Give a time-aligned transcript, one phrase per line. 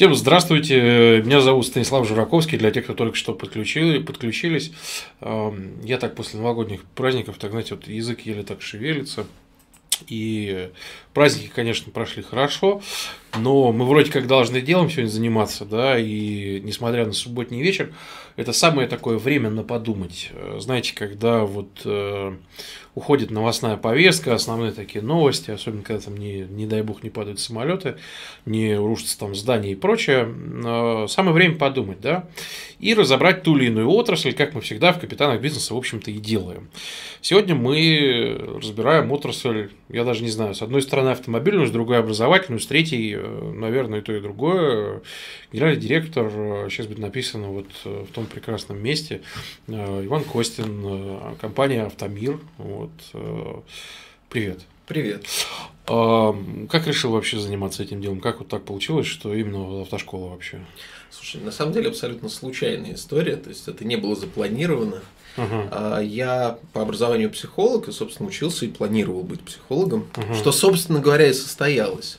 [0.00, 4.72] Всем здравствуйте, меня зовут Станислав Жураковский, для тех, кто только что подключили, подключились.
[5.20, 9.26] Я так после новогодних праздников, так знаете, вот язык еле так шевелится.
[10.08, 10.70] И
[11.12, 12.80] праздники, конечно, прошли хорошо,
[13.38, 17.92] но мы вроде как должны делом сегодня заниматься, да, и несмотря на субботний вечер,
[18.40, 20.30] это самое такое время на подумать.
[20.56, 22.34] Знаете, когда вот э,
[22.94, 27.38] уходит новостная повестка, основные такие новости, особенно когда там, не, не дай бог, не падают
[27.38, 27.96] самолеты,
[28.46, 32.28] не рушатся там здания и прочее, э, самое время подумать, да,
[32.80, 36.18] и разобрать ту или иную отрасль, как мы всегда в капитанах бизнеса, в общем-то, и
[36.18, 36.68] делаем.
[37.20, 42.60] Сегодня мы разбираем отрасль, я даже не знаю, с одной стороны автомобильную, с другой образовательную,
[42.60, 45.02] с третьей, э, наверное, и то, и другое.
[45.52, 49.22] Генеральный директор, э, сейчас будет написано вот в том прекрасном месте,
[49.68, 52.90] Иван Костин, компания «Автомир», вот.
[53.12, 53.60] Э,
[54.30, 54.60] привет.
[54.86, 55.24] Привет.
[55.86, 56.34] А,
[56.68, 58.20] как решил вообще заниматься этим делом?
[58.20, 60.64] Как вот так получилось, что именно автошкола вообще?
[61.10, 65.02] Слушай, на самом деле абсолютно случайная история, то есть это не было запланировано.
[65.36, 66.04] Uh-huh.
[66.04, 70.34] Я по образованию психолог и, собственно, учился и планировал быть психологом, uh-huh.
[70.34, 72.18] что, собственно говоря, и состоялось.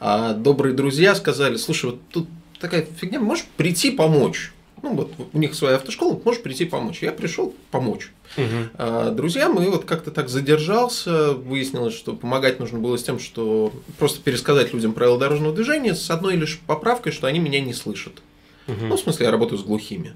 [0.00, 2.28] А добрые друзья сказали, слушай, вот тут
[2.60, 4.52] такая фигня, можешь прийти помочь?
[4.82, 7.02] Ну вот у них своя автошкола, можешь прийти помочь.
[7.02, 8.10] Я пришел помочь.
[8.36, 8.46] Угу.
[8.74, 13.72] А, друзьям, и вот как-то так задержался, выяснилось, что помогать нужно было с тем, что
[13.98, 18.22] просто пересказать людям правила дорожного движения с одной лишь поправкой, что они меня не слышат.
[18.68, 18.86] Угу.
[18.86, 20.14] Ну, в смысле, я работаю с глухими.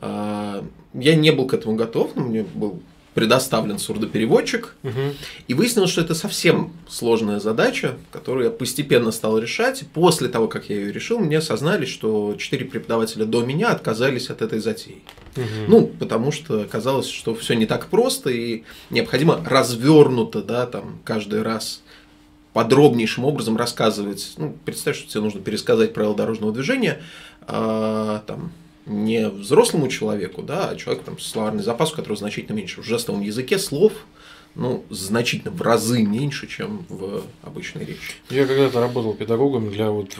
[0.00, 0.64] А,
[0.94, 2.82] я не был к этому готов, но мне был
[3.14, 5.14] предоставлен сурдопереводчик, угу.
[5.46, 9.84] и выяснилось, что это совсем сложная задача, которую я постепенно стал решать.
[9.92, 14.40] после того, как я ее решил, мне сознались, что четыре преподавателя до меня отказались от
[14.40, 15.02] этой затеи.
[15.36, 15.44] Угу.
[15.68, 21.42] Ну, потому что казалось, что все не так просто, и необходимо развернуто, да, там, каждый
[21.42, 21.82] раз
[22.52, 24.34] подробнейшим образом рассказывать.
[24.36, 27.00] Ну, представь, что тебе нужно пересказать правила дорожного движения,
[27.46, 28.52] а, там,
[28.86, 32.80] не взрослому человеку, да, а человеку там, с словарный запас, у которого значительно меньше.
[32.80, 33.92] В жестовом языке слов
[34.54, 38.00] ну, значительно в разы меньше, чем в обычной речи.
[38.28, 40.16] Я когда-то работал педагогом для, вот,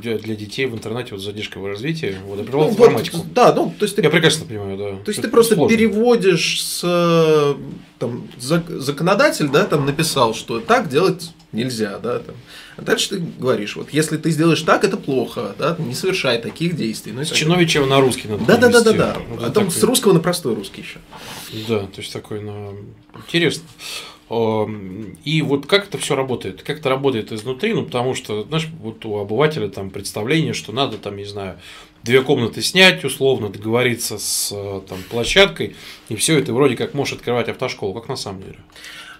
[0.00, 3.18] для детей в интернете вот, с задержкой в развитии, вот, я ну, информатику.
[3.18, 4.90] Вот, да, ну, то есть ты, я прекрасно понимаю, да.
[4.90, 5.76] То есть это ты просто сложно.
[5.76, 7.56] переводишь с
[7.98, 12.36] там, законодатель, да, там написал, что так делать нельзя, да, там.
[12.76, 16.74] А дальше ты говоришь, вот если ты сделаешь так, это плохо, да, не совершай таких
[16.74, 17.12] действий.
[17.12, 19.16] Ну, с Чиновичева на русский надо Да, да, да, да, да.
[19.40, 19.70] А там такой...
[19.70, 20.98] с русского на простой русский еще.
[21.68, 22.78] Да, то есть такой, ну,
[23.14, 23.64] интересно.
[24.30, 26.62] И вот как это все работает?
[26.62, 27.74] Как это работает изнутри?
[27.74, 31.58] Ну, потому что, знаешь, вот у обывателя там представление, что надо там, не знаю,
[32.02, 34.48] две комнаты снять, условно договориться с
[34.88, 35.76] там, площадкой,
[36.08, 37.92] и все это вроде как можешь открывать автошколу.
[37.92, 38.58] Как на самом деле?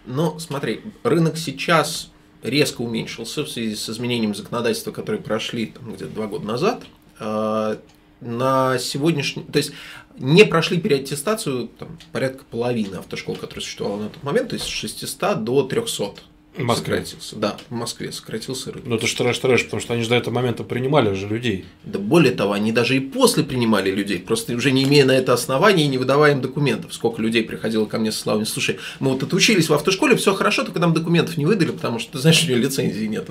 [0.07, 2.11] Ну, смотри, рынок сейчас
[2.43, 6.83] резко уменьшился в связи с изменением законодательства, которые прошли где-то два года назад.
[7.19, 7.79] А,
[8.21, 9.73] на сегодняшний, то есть
[10.19, 14.69] не прошли переаттестацию там, порядка половины автошкол, которые существовало на тот момент, то есть с
[14.69, 16.15] 600 до 300.
[16.59, 16.97] Москве.
[16.97, 17.37] Сократился.
[17.37, 18.87] Да, в Москве сократился рынок.
[18.87, 21.65] Ну, это ж трэш, трэш, потому что они же до этого момента принимали же людей.
[21.85, 25.33] Да более того, они даже и после принимали людей, просто уже не имея на это
[25.33, 26.93] оснований и не выдавая им документов.
[26.93, 30.65] Сколько людей приходило ко мне со словами, слушай, мы вот отучились в автошколе, все хорошо,
[30.65, 33.31] только нам документов не выдали, потому что, ты знаешь, у нее лицензии нет.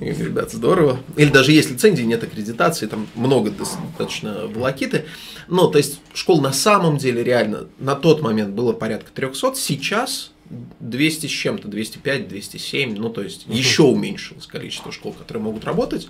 [0.00, 1.00] Ребят, здорово.
[1.16, 5.06] Или даже есть лицензии, нет аккредитации, там много достаточно волокиты.
[5.48, 10.32] Но, то есть, школ на самом деле реально на тот момент было порядка 300, сейчас
[10.80, 13.56] 200 с чем-то, 205, 207, ну то есть угу.
[13.56, 16.08] еще уменьшилось количество школ, которые могут работать.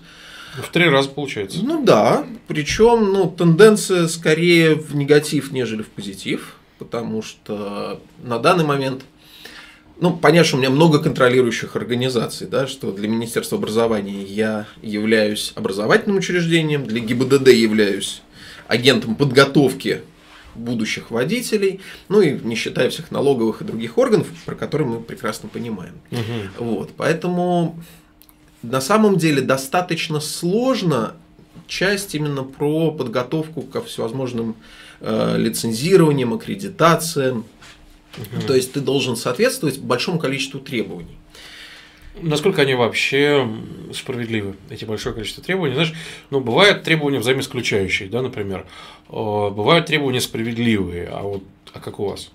[0.56, 1.59] В три раза получается.
[1.62, 8.65] Ну да, причем ну, тенденция скорее в негатив, нежели в позитив, потому что на данный
[8.65, 9.03] момент,
[10.00, 15.53] ну понятно, что у меня много контролирующих организаций, да, что для Министерства образования я являюсь
[15.54, 18.22] образовательным учреждением, для ГИБДД являюсь
[18.66, 20.03] агентом подготовки
[20.59, 25.49] будущих водителей, ну и не считая всех налоговых и других органов, про которые мы прекрасно
[25.49, 25.95] понимаем.
[26.10, 26.65] Угу.
[26.65, 27.83] Вот, поэтому
[28.63, 31.15] на самом деле достаточно сложно
[31.66, 34.57] часть именно про подготовку ко всевозможным
[35.01, 37.45] э, лицензированиям, аккредитациям.
[38.16, 38.47] Угу.
[38.47, 41.19] То есть ты должен соответствовать большому количеству требований.
[42.22, 43.48] Насколько они вообще
[43.92, 45.74] справедливы, эти большое количество требований?
[45.74, 45.94] Знаешь,
[46.30, 48.66] ну, бывают требования взаимоисключающие, да, например.
[49.09, 51.42] Бывают требования справедливые, а вот
[51.72, 52.30] а как у вас?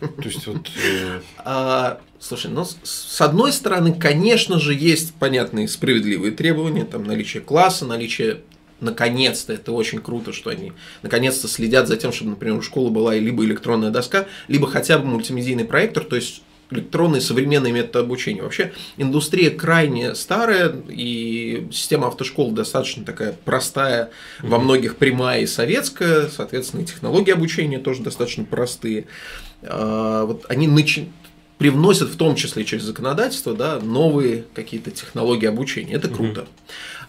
[0.00, 0.70] То есть вот.
[0.84, 7.42] Э, а, слушай, ну с одной стороны, конечно же, есть понятные справедливые требования, там наличие
[7.42, 8.40] класса, наличие
[8.80, 10.72] наконец-то, это очень круто, что они
[11.02, 15.06] наконец-то следят за тем, чтобы, например, у школы была либо электронная доска, либо хотя бы
[15.06, 16.42] мультимедийный проектор, то есть
[16.72, 18.42] электронные современные методы обучения.
[18.42, 24.10] Вообще индустрия крайне старая, и система автошкол достаточно такая простая,
[24.40, 29.06] во многих прямая и советская, соответственно, и технологии обучения тоже достаточно простые.
[29.62, 31.08] А, вот они начи...
[31.58, 35.94] привносят в том числе через законодательство да, новые какие-то технологии обучения.
[35.94, 36.46] Это круто.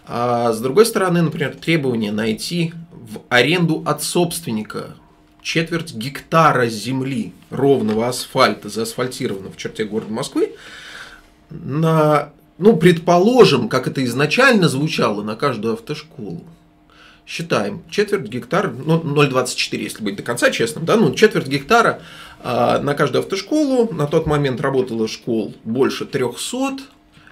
[0.06, 4.96] А с другой стороны, например, требование найти в аренду от собственника
[5.44, 10.54] четверть гектара земли ровного асфальта, заасфальтированного в черте города Москвы,
[11.50, 16.44] на, ну, предположим, как это изначально звучало, на каждую автошколу.
[17.28, 22.02] Считаем, четверть гектара, ну, 0,24, если быть до конца честным, да, ну, четверть гектара
[22.42, 26.80] а, на каждую автошколу, на тот момент работало школ больше 300,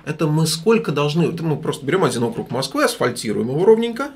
[0.05, 4.11] это мы сколько должны, это мы просто берем один округ Москвы, асфальтируем его ровненько,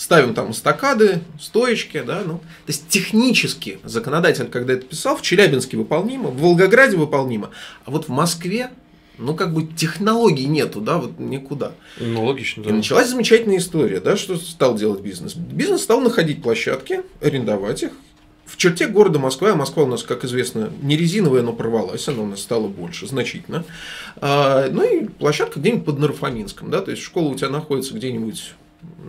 [0.00, 5.76] ставим там стакады, стоечки, да, ну, то есть технически законодатель, когда это писал, в Челябинске
[5.76, 7.50] выполнимо, в Волгограде выполнимо,
[7.84, 8.70] а вот в Москве,
[9.18, 11.72] ну, как бы технологий нету, да, вот никуда.
[11.98, 12.70] Ну, логично, да.
[12.70, 15.34] И началась замечательная история, да, что стал делать бизнес.
[15.34, 17.90] Бизнес стал находить площадки, арендовать их,
[18.46, 22.22] в черте города Москва, а Москва у нас, как известно, не резиновая, но порвалась, она
[22.22, 23.64] у нас стала больше, значительно.
[24.16, 28.54] А, ну и площадка где-нибудь под Нарфаминском, да, то есть школа у тебя находится где-нибудь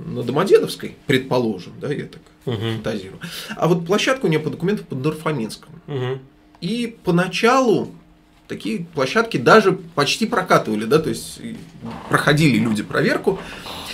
[0.06, 2.58] на Домодедовской, предположим, да, я так угу.
[2.58, 3.20] фантазирую.
[3.56, 5.70] А вот площадка у нее по документам под Норфаминском.
[5.88, 6.20] Угу.
[6.62, 7.92] И поначалу
[8.48, 11.42] такие площадки даже почти прокатывали, да, то есть
[12.10, 13.40] проходили люди проверку.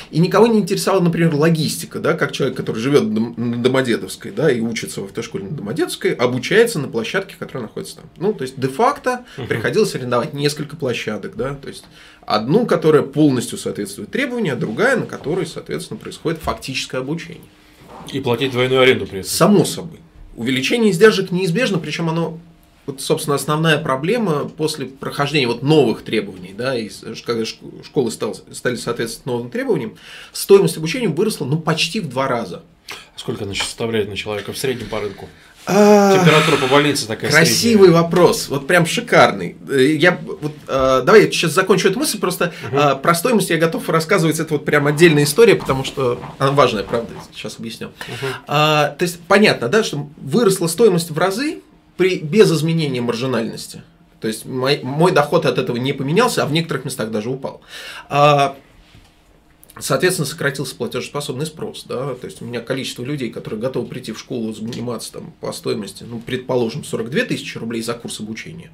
[0.09, 4.61] И никого не интересовала, например, логистика, да, как человек, который живет на Домодедовской, да, и
[4.61, 8.05] учится в автошколе на Домодедовской, обучается на площадке, которая находится там.
[8.15, 9.47] Ну, то есть, де-факто uh-huh.
[9.47, 11.83] приходилось арендовать несколько площадок, да, то есть,
[12.27, 17.41] одну, которая полностью соответствует требованиям, а другая, на которой, соответственно, происходит фактическое обучение.
[18.11, 19.31] И платить двойную аренду при этом.
[19.31, 19.99] Само собой.
[20.35, 22.37] Увеличение издержек неизбежно, причем оно
[22.85, 26.89] вот, собственно, основная проблема после прохождения вот новых требований, да, и
[27.25, 29.97] когда школы стал, стали соответствовать новым требованиям,
[30.31, 32.63] стоимость обучения выросла ну, почти в два раза.
[33.15, 35.27] А сколько она сейчас составляет на человека в среднем по рынку?
[35.69, 38.03] А, Температура по больнице такая Красивый средняя.
[38.03, 39.57] вопрос, вот прям шикарный.
[39.67, 42.99] Я вот э, давай я сейчас закончу эту мысль, просто угу.
[42.99, 47.09] про стоимость я готов рассказывать, это вот прям отдельная история, потому что она важная, правда,
[47.35, 47.87] сейчас объясню.
[47.87, 48.27] Угу.
[48.47, 51.59] А, то есть понятно, да, что выросла стоимость в разы,
[51.97, 53.83] при, без изменения маржинальности.
[54.21, 57.61] То есть мой, мой доход от этого не поменялся, а в некоторых местах даже упал.
[58.09, 58.55] А,
[59.79, 61.85] соответственно, сократился платежеспособный спрос.
[61.87, 62.15] Да?
[62.15, 66.03] То есть у меня количество людей, которые готовы прийти в школу заниматься там, по стоимости,
[66.03, 68.71] ну, предположим, 42 тысячи рублей за курс обучения,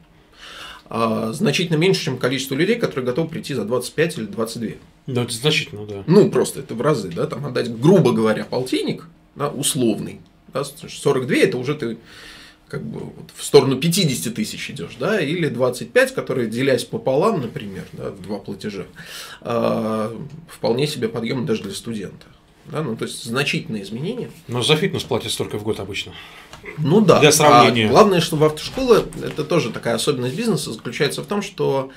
[0.90, 4.68] а, значительно меньше, чем количество людей, которые готовы прийти за 25 или 22.
[5.08, 6.04] Да, это значительно, да.
[6.08, 10.20] Ну, просто это в разы, да, там отдать, грубо говоря, полтинник, да, условный.
[10.54, 11.98] Да, 42 это уже ты
[12.74, 17.84] как бы вот в сторону 50 тысяч идешь, да, или 25, которые делясь пополам, например,
[17.92, 18.86] да, в два платежа,
[19.42, 20.18] э,
[20.48, 22.26] вполне себе подъем даже для студента.
[22.66, 24.32] Да, ну, то есть значительные изменения.
[24.48, 26.14] Но за фитнес платят столько в год обычно.
[26.80, 27.20] Ну да.
[27.20, 27.86] Для сравнения.
[27.86, 31.92] А главное, что в автошколы, это тоже такая особенность бизнеса, заключается в том, что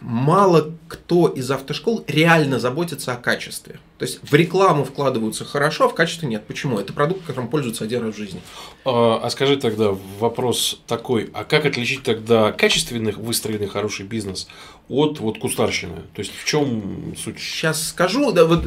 [0.00, 3.80] мало кто из автошкол реально заботится о качестве.
[3.98, 6.46] То есть в рекламу вкладываются хорошо, а в качестве нет.
[6.46, 6.78] Почему?
[6.78, 8.40] Это продукт, которым пользуются один раз в жизни.
[8.84, 14.48] А, а скажи тогда вопрос такой: а как отличить тогда качественный выстроенный хороший бизнес
[14.88, 15.96] от вот кустарщины?
[16.14, 17.38] То есть в чем суть?
[17.38, 18.64] Сейчас скажу, да, вот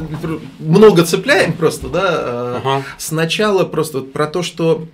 [0.60, 2.08] много цепляем просто, да.
[2.08, 2.86] А, ага.
[2.98, 4.88] Сначала просто вот про то, что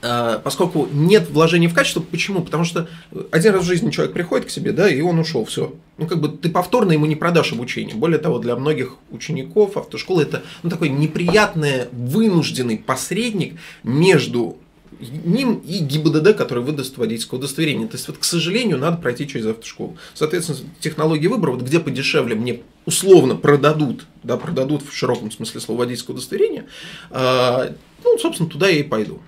[0.00, 2.42] поскольку нет вложения в качество, почему?
[2.42, 2.88] Потому что
[3.30, 5.74] один раз в жизни человек приходит к себе, да, и он ушел, все.
[5.96, 7.96] Ну, как бы ты повторно ему не продашь обучение.
[7.96, 14.58] Более того, для многих учеников автошколы это ну, такой неприятный, вынужденный посредник между
[15.00, 17.86] ним и ГИБДД, который выдаст водительское удостоверение.
[17.88, 19.96] То есть, вот, к сожалению, надо пройти через автошколу.
[20.14, 25.80] Соответственно, технологии выбора, вот где подешевле мне условно продадут, да, продадут в широком смысле слова
[25.80, 26.66] водительское удостоверение,
[27.10, 27.72] э,
[28.04, 29.20] ну, собственно, туда я и пойду.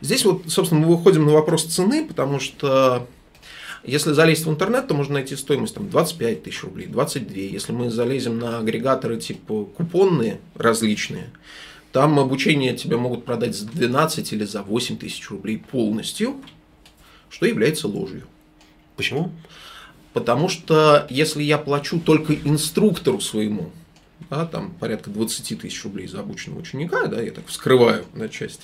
[0.00, 3.06] Здесь вот, собственно, мы выходим на вопрос цены, потому что
[3.84, 7.34] если залезть в интернет, то можно найти стоимость там, 25 тысяч рублей, 22.
[7.36, 11.30] Если мы залезем на агрегаторы типа купонные различные,
[11.92, 16.36] там обучение тебе могут продать за 12 или за 8 тысяч рублей полностью,
[17.30, 18.24] что является ложью.
[18.96, 19.32] Почему?
[20.12, 23.70] Потому что если я плачу только инструктору своему,
[24.30, 28.62] да, там порядка 20 тысяч рублей за обученного ученика, да, я так вскрываю на части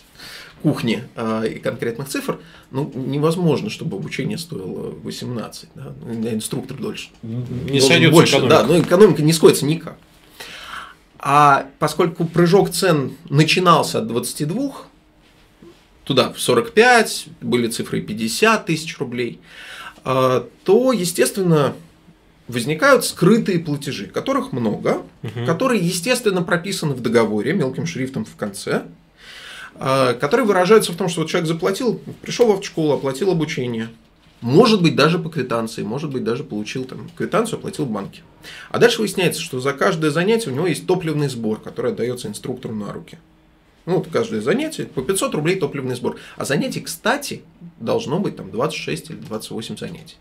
[0.62, 2.38] кухни э, и конкретных цифр,
[2.70, 7.10] ну, невозможно, чтобы обучение стоило 18, да, ну, инструктор дольше.
[7.22, 8.62] Не сойдется больше, экономика.
[8.62, 9.98] Да, но экономика не сходится никак.
[11.18, 14.72] А поскольку прыжок цен начинался от 22,
[16.04, 19.40] туда в 45, были цифры 50 тысяч рублей,
[20.04, 21.74] а, то, естественно,
[22.48, 25.46] возникают скрытые платежи, которых много, угу.
[25.46, 28.82] которые, естественно, прописаны в договоре мелким шрифтом в конце,
[29.76, 33.88] а, которые выражаются в том, что вот человек заплатил, пришел в автошколу, оплатил обучение,
[34.40, 38.20] может быть, даже по квитанции, может быть, даже получил там квитанцию, оплатил в банке.
[38.70, 42.74] А дальше выясняется, что за каждое занятие у него есть топливный сбор, который отдается инструктору
[42.74, 43.16] на руки.
[43.86, 46.18] Ну, вот каждое занятие по 500 рублей топливный сбор.
[46.36, 47.42] А занятий, кстати,
[47.80, 50.16] должно быть там 26 или 28 занятий.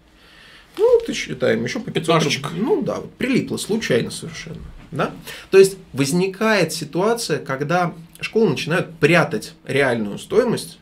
[0.77, 2.41] Ну, ты считаем, еще по 500 рублей.
[2.55, 4.61] Ну да, прилипло случайно совершенно.
[4.91, 5.11] Да?
[5.51, 10.79] То есть возникает ситуация, когда школы начинают прятать реальную стоимость,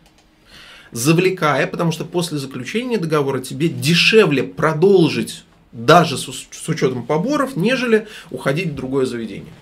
[0.91, 8.07] завлекая, потому что после заключения договора тебе дешевле продолжить даже с, с учетом поборов, нежели
[8.29, 9.53] уходить в другое заведение.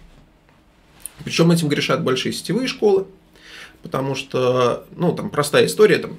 [1.23, 3.05] Причем этим грешат большие сетевые школы,
[3.83, 6.17] потому что, ну, там простая история, там,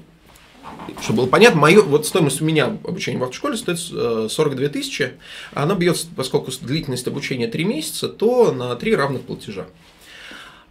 [1.01, 5.13] чтобы было понятно, мою, вот стоимость у меня обучения в автошколе стоит 42 э, тысячи,
[5.53, 9.67] она бьется, поскольку длительность обучения 3 месяца, то на 3 равных платежа.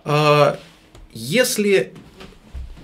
[0.05, 0.59] А,
[1.13, 1.93] если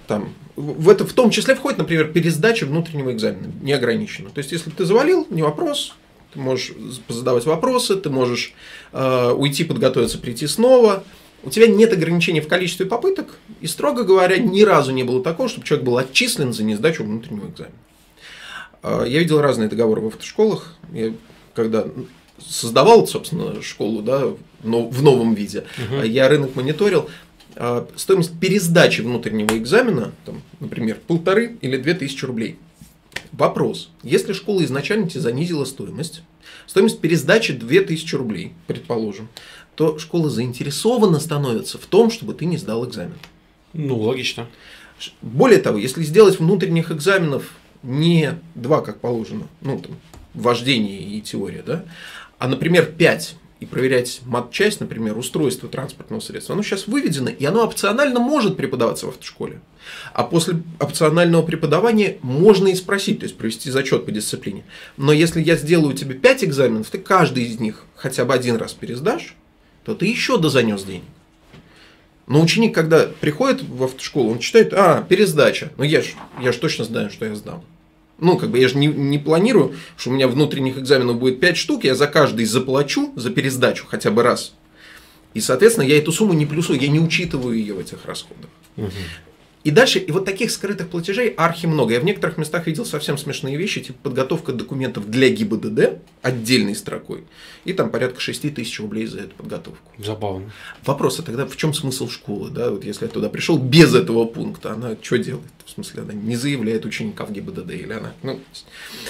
[0.06, 4.30] там, в это в том числе входит, например, пересдача внутреннего экзамена, неограниченно.
[4.30, 5.94] То есть, если ты завалил, не вопрос,
[6.32, 6.72] ты можешь
[7.08, 8.54] задавать вопросы, ты можешь
[8.92, 11.04] э, уйти, подготовиться, прийти снова,
[11.46, 15.48] у тебя нет ограничений в количестве попыток, и, строго говоря, ни разу не было такого,
[15.48, 17.76] чтобы человек был отчислен за несдачу внутреннего экзамена.
[18.82, 21.12] А, я видел разные договоры в автошколах, я,
[21.54, 21.86] когда
[22.44, 24.26] создавал, собственно, школу да,
[24.60, 26.02] в новом виде, угу.
[26.02, 27.08] я рынок мониторил,
[27.54, 32.58] а, стоимость пересдачи внутреннего экзамена, там, например, полторы или две тысячи рублей.
[33.30, 33.90] Вопрос.
[34.02, 36.22] Если школа изначально тебе занизила стоимость,
[36.66, 39.28] стоимость пересдачи 2000 рублей, предположим,
[39.76, 43.18] то школа заинтересована становится в том, чтобы ты не сдал экзамен.
[43.72, 44.46] Ну, логично.
[45.22, 47.52] Более того, если сделать внутренних экзаменов
[47.82, 49.96] не два, как положено, ну, там,
[50.34, 51.84] вождение и теория, да,
[52.38, 57.64] а, например, пять, и проверять мат-часть, например, устройство транспортного средства, оно сейчас выведено, и оно
[57.64, 59.60] опционально может преподаваться в автошколе.
[60.12, 64.64] А после опционального преподавания можно и спросить, то есть провести зачет по дисциплине.
[64.98, 68.74] Но если я сделаю тебе 5 экзаменов, ты каждый из них хотя бы один раз
[68.74, 69.34] пересдашь,
[69.86, 71.04] то ты еще дозанес денег.
[72.26, 75.70] Но ученик, когда приходит в автошколу, он читает, а, пересдача.
[75.78, 76.08] Но я же
[76.42, 77.62] я ж точно знаю, что я сдам.
[78.18, 81.56] Ну, как бы я же не, не планирую, что у меня внутренних экзаменов будет 5
[81.56, 84.54] штук, я за каждый заплачу за пересдачу хотя бы раз.
[85.34, 88.50] И, соответственно, я эту сумму не плюсую, я не учитываю ее в этих расходах.
[88.76, 88.90] Угу.
[89.66, 91.94] И дальше, и вот таких скрытых платежей архи много.
[91.94, 97.24] Я в некоторых местах видел совсем смешные вещи, типа подготовка документов для ГИБДД отдельной строкой,
[97.64, 99.90] и там порядка 6 тысяч рублей за эту подготовку.
[99.98, 100.52] Забавно.
[100.84, 102.50] Вопрос, а тогда в чем смысл школы?
[102.50, 102.70] Да?
[102.70, 105.50] Вот если я туда пришел без этого пункта, она что делает?
[105.64, 108.12] В смысле, она не заявляет ученика в ГИБДД, или она...
[108.22, 108.38] Ну,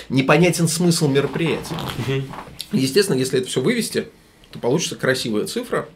[0.08, 1.76] непонятен смысл мероприятия.
[1.98, 2.22] Угу.
[2.72, 4.08] Естественно, если это все вывести,
[4.52, 5.86] то получится красивая цифра.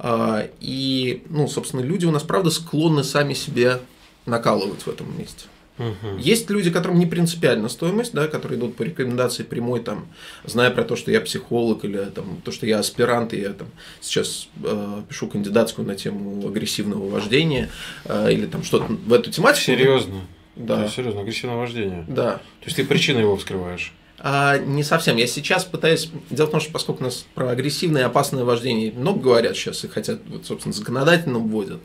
[0.00, 3.78] А, и, ну, собственно, люди у нас, правда, склонны сами себе
[4.26, 5.46] накалывать в этом месте.
[5.78, 6.18] Угу.
[6.18, 10.06] Есть люди, которым не принципиальна стоимость, да, которые идут по рекомендации прямой, там,
[10.44, 13.68] зная про то, что я психолог или там, то, что я аспирант, и я там,
[14.00, 17.70] сейчас э, пишу кандидатскую на тему агрессивного вождения
[18.04, 19.64] э, или там что-то в эту тематику.
[19.64, 20.20] Серьезно?
[20.54, 20.86] Да.
[20.88, 22.04] серьезно, агрессивное вождение.
[22.06, 22.32] Да.
[22.34, 23.94] То есть ты причину его вскрываешь?
[24.24, 25.16] А, не совсем.
[25.16, 26.08] Я сейчас пытаюсь...
[26.30, 29.84] Дело в том, что поскольку у нас про агрессивное и опасное вождение много говорят сейчас
[29.84, 31.80] и хотят, вот, собственно, законодательно вводят,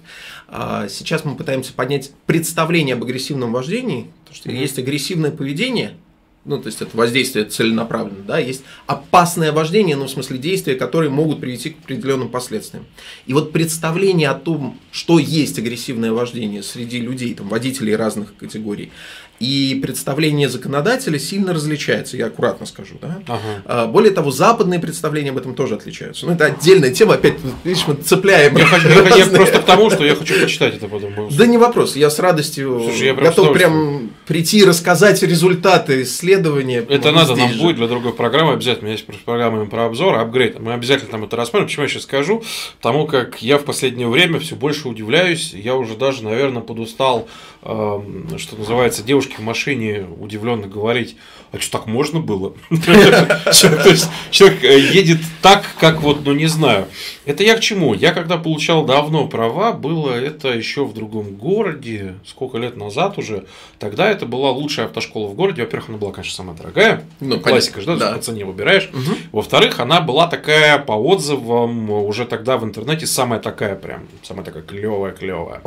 [0.48, 4.62] а сейчас мы пытаемся поднять представление об агрессивном вождении, потому что mm-hmm.
[4.62, 5.98] есть агрессивное поведение,
[6.46, 11.10] ну, то есть это воздействие целенаправленно, да, есть опасное вождение, ну, в смысле действия, которые
[11.10, 12.86] могут привести к определенным последствиям.
[13.26, 18.92] И вот представление о том, что есть агрессивное вождение среди людей, там, водителей разных категорий,
[19.40, 22.96] и представление законодателя сильно различается, я аккуратно скажу.
[23.02, 23.20] Да?
[23.28, 23.40] Ага.
[23.66, 26.26] А, более того, западные представления об этом тоже отличаются.
[26.26, 28.56] Ну, это отдельная тема, опять, видишь, мы цепляем.
[28.58, 31.14] Я, хочу, я, я просто к тому, что я хочу почитать это потом.
[31.30, 36.86] Да не вопрос, я с радостью Слушай, я готов прям прийти и рассказать результаты исследования.
[36.90, 37.62] Это надо нам же.
[37.62, 38.90] будет для другой программы обязательно.
[38.90, 40.60] Есть программа про обзор, апгрейд.
[40.60, 41.68] Мы обязательно там это рассмотрим.
[41.68, 42.44] Почему я сейчас скажу?
[42.78, 45.54] Потому как я в последнее время все больше удивляюсь.
[45.54, 47.28] Я уже даже, наверное, подустал,
[47.62, 48.02] э,
[48.38, 51.16] что называется, девушка девушке в машине удивленно говорить,
[51.52, 52.54] а что так можно было?
[52.70, 56.88] То есть человек э, едет так, как вот, ну не знаю.
[57.26, 57.94] Это я к чему?
[57.94, 63.46] Я когда получал давно права, было это еще в другом городе, сколько лет назад уже.
[63.80, 65.62] Тогда это была лучшая автошкола в городе.
[65.62, 67.04] Во-первых, она была, конечно, самая дорогая.
[67.20, 68.90] Ну, классика же, да, по цене выбираешь.
[69.32, 74.64] Во-вторых, она была такая по отзывам уже тогда в интернете самая такая прям, самая такая
[74.64, 75.62] клевая, клевая.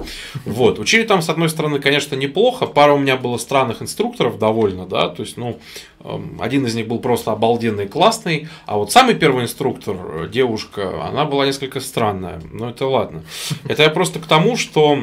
[0.44, 0.78] Вот.
[0.78, 2.66] Учили там, с одной стороны, конечно, неплохо.
[2.66, 5.58] Пара у меня было странных инструкторов довольно, да, то есть, ну,
[6.04, 11.04] эм, один из них был просто обалденный, классный, а вот самый первый инструктор, э, девушка,
[11.04, 12.40] она была несколько странная.
[12.52, 13.24] Но это ладно.
[13.64, 15.00] Это я просто к тому, что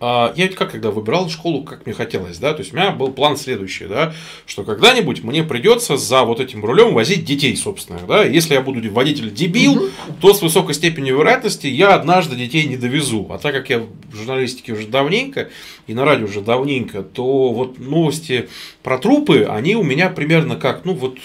[0.00, 3.12] я ведь как когда выбирал школу, как мне хотелось, да, то есть у меня был
[3.12, 8.22] план следующий, да, что когда-нибудь мне придется за вот этим рулем возить детей собственных, да,
[8.24, 9.90] если я буду водитель дебил, угу.
[10.20, 14.16] то с высокой степенью вероятности я однажды детей не довезу, а так как я в
[14.16, 15.48] журналистике уже давненько
[15.86, 18.48] и на радио уже давненько, то вот новости
[18.82, 21.18] про трупы, они у меня примерно как, ну вот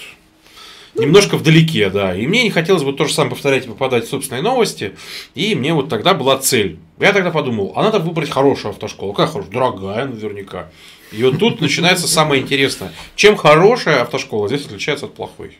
[0.94, 2.14] немножко вдалеке, да.
[2.14, 4.94] И мне не хотелось бы то же самое повторять и попадать в собственные новости.
[5.34, 6.78] И мне вот тогда была цель.
[6.98, 9.12] Я тогда подумал, а надо выбрать хорошую автошколу.
[9.12, 9.52] Как хорошая?
[9.52, 10.68] Дорогая наверняка.
[11.10, 12.92] И вот тут начинается самое интересное.
[13.16, 15.58] Чем хорошая автошкола здесь отличается от плохой?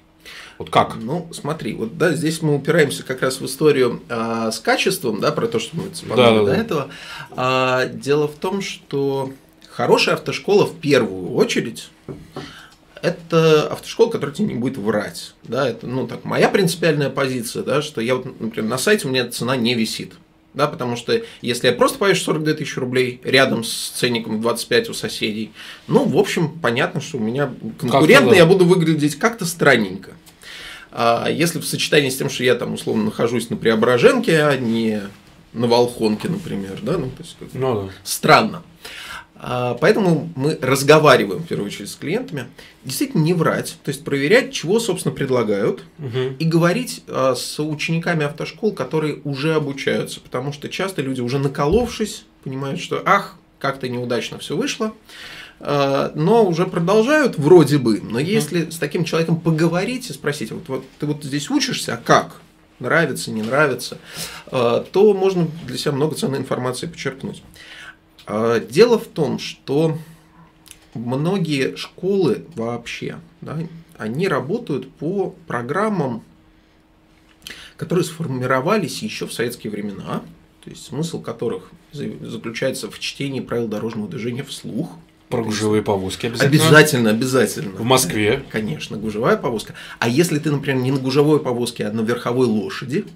[0.59, 0.97] Вот как?
[0.97, 5.33] Ну, смотри, вот да, здесь мы упираемся как раз в историю а, с качеством, да,
[5.33, 6.57] про то, что мы да, да, до да.
[6.57, 6.89] этого.
[7.31, 9.33] А, дело в том, что
[9.69, 11.91] хорошая автошкола в первую очередь
[13.03, 15.35] это автошкола, которая тебе не будет врать.
[15.43, 19.11] Да, это, ну, так, моя принципиальная позиция, да, что я вот, например, на сайте у
[19.11, 20.15] меня цена не висит.
[20.55, 24.95] Да, потому что если я просто повешу 42 тысячи рублей рядом с ценником 25 у
[24.95, 25.51] соседей,
[25.89, 28.37] ну, в общем, понятно, что у меня конкурентно да.
[28.37, 30.13] я буду выглядеть как-то странненько.
[30.91, 35.01] А если в сочетании с тем, что я там условно нахожусь на Преображенке, а не
[35.55, 37.93] на Волхонке, например, да, ну, то есть, ну, да.
[38.05, 38.63] странно.
[39.45, 42.47] А, поэтому мы разговариваем в первую очередь с клиентами,
[42.85, 46.37] действительно не врать, то есть проверять, чего, собственно, предлагают, угу.
[46.39, 52.25] и говорить а, с учениками автошкол, которые уже обучаются, потому что часто люди уже наколовшись,
[52.45, 54.93] понимают, что ах, как-то неудачно все вышло,
[55.59, 58.01] а, но уже продолжают вроде бы.
[58.01, 61.97] Но если с таким человеком поговорить и спросить, вот, вот ты вот здесь учишься, а
[61.97, 62.41] как?
[62.79, 63.99] Нравится, не нравится,
[64.51, 67.41] то можно для себя много ценной информации почерпнуть.
[68.27, 69.99] А, дело в том, что
[70.95, 73.59] многие школы вообще, да,
[73.97, 76.23] они работают по программам,
[77.77, 80.23] которые сформировались еще в советские времена,
[80.63, 84.91] то есть смысл которых заключается в чтении правил дорожного движения вслух.
[85.29, 86.67] Про гужевые повозки обязательно?
[86.69, 87.71] Обязательно, обязательно.
[87.71, 88.45] В Москве?
[88.51, 89.75] Конечно, гужевая повозка.
[89.99, 93.07] А если ты, например, не на гужевой повозке, а на верховой лошади,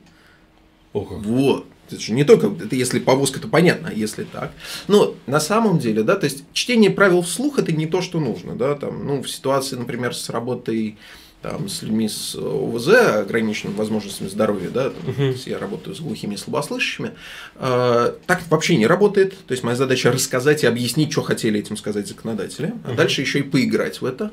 [0.92, 1.18] О, как.
[1.18, 4.52] вот, это же не только, это если повозка, то понятно, а если так.
[4.88, 8.54] Но на самом деле, да, то есть чтение правил вслух это не то, что нужно,
[8.54, 10.96] да, там, ну, в ситуации, например, с работой
[11.42, 12.88] там, с людьми с ОВЗ,
[13.20, 15.42] ограниченными возможностями здоровья, да, там, uh-huh.
[15.46, 17.12] я работаю с глухими и слабослышащими,
[17.56, 19.36] э, так вообще не работает.
[19.46, 22.96] То есть моя задача рассказать и объяснить, что хотели этим сказать законодатели, а uh-huh.
[22.96, 24.32] дальше еще и поиграть в это.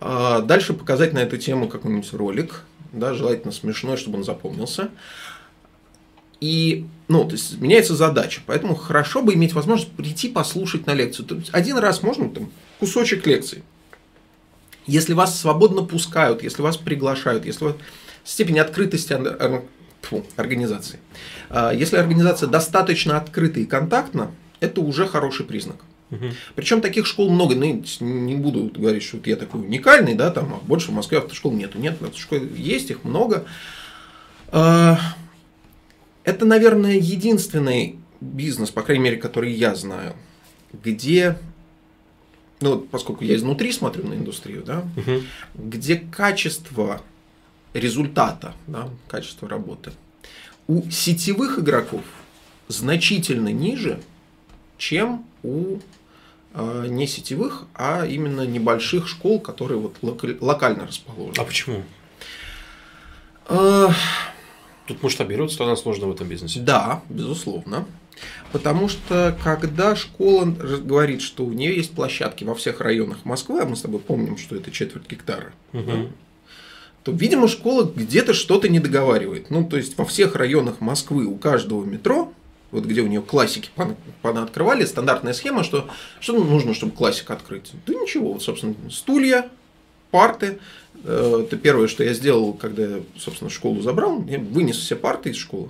[0.00, 4.90] А дальше показать на эту тему какой-нибудь ролик, да, желательно смешной, чтобы он запомнился.
[6.40, 8.40] И, ну, то есть меняется задача.
[8.46, 11.26] Поэтому хорошо бы иметь возможность прийти послушать на лекцию.
[11.26, 13.62] То есть один раз можно там кусочек лекции.
[14.86, 17.74] Если вас свободно пускают, если вас приглашают, если вас
[18.24, 19.16] степень открытости
[20.36, 20.98] организации.
[21.50, 25.76] А, если организация достаточно открыта и контактна, это уже хороший признак.
[26.10, 26.26] Угу.
[26.54, 27.54] Причем таких школ много.
[27.54, 31.18] Ну, не буду говорить, что вот я такой уникальный, да, там а больше в Москве
[31.18, 31.78] автошкол нету.
[31.78, 33.44] Нет, автошкол есть, их много.
[36.28, 40.14] Это, наверное, единственный бизнес, по крайней мере, который я знаю,
[40.74, 41.38] где,
[42.60, 45.22] ну, поскольку я изнутри смотрю на индустрию, да, угу.
[45.54, 47.00] где качество
[47.72, 49.92] результата, да, качество работы
[50.66, 52.02] у сетевых игроков
[52.68, 53.98] значительно ниже,
[54.76, 55.78] чем у
[56.52, 59.96] э, не сетевых, а именно небольших школ, которые вот
[60.42, 61.36] локально расположены.
[61.38, 61.84] А почему?
[63.48, 63.88] Э,
[64.88, 66.60] Тут масштабироваться тогда сложно в этом бизнесе.
[66.60, 67.86] Да, безусловно.
[68.52, 73.66] Потому что когда школа говорит, что у нее есть площадки во всех районах Москвы, а
[73.66, 75.82] мы с тобой помним, что это четверть гектара, угу.
[75.82, 76.06] да,
[77.04, 79.50] то, видимо, школа где-то что-то не договаривает.
[79.50, 82.32] Ну, то есть во всех районах Москвы у каждого метро,
[82.70, 83.70] вот где у нее классики
[84.22, 87.70] открывали, стандартная схема, что что нужно, чтобы классик открыть.
[87.86, 89.50] Да ничего, вот, собственно, стулья,
[90.10, 90.58] парты,
[91.04, 94.24] это первое, что я сделал, когда я, собственно, школу забрал.
[94.26, 95.68] Я вынес все парты из школы.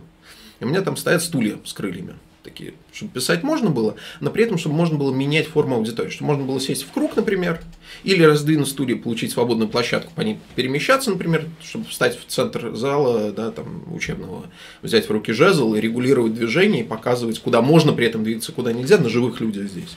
[0.61, 2.15] И у меня там стоят стулья с крыльями.
[2.49, 6.29] такие, чтобы писать можно было, но при этом, чтобы можно было менять форму аудитории, чтобы
[6.29, 7.61] можно было сесть в круг, например,
[8.05, 13.33] или раздвинуть студию, получить свободную площадку, по ней перемещаться, например, чтобы встать в центр зала,
[13.33, 14.47] да, там, учебного,
[14.83, 18.73] взять в руки жезл и регулировать движение, и показывать, куда можно при этом двигаться, куда
[18.73, 19.97] нельзя, на живых людях здесь.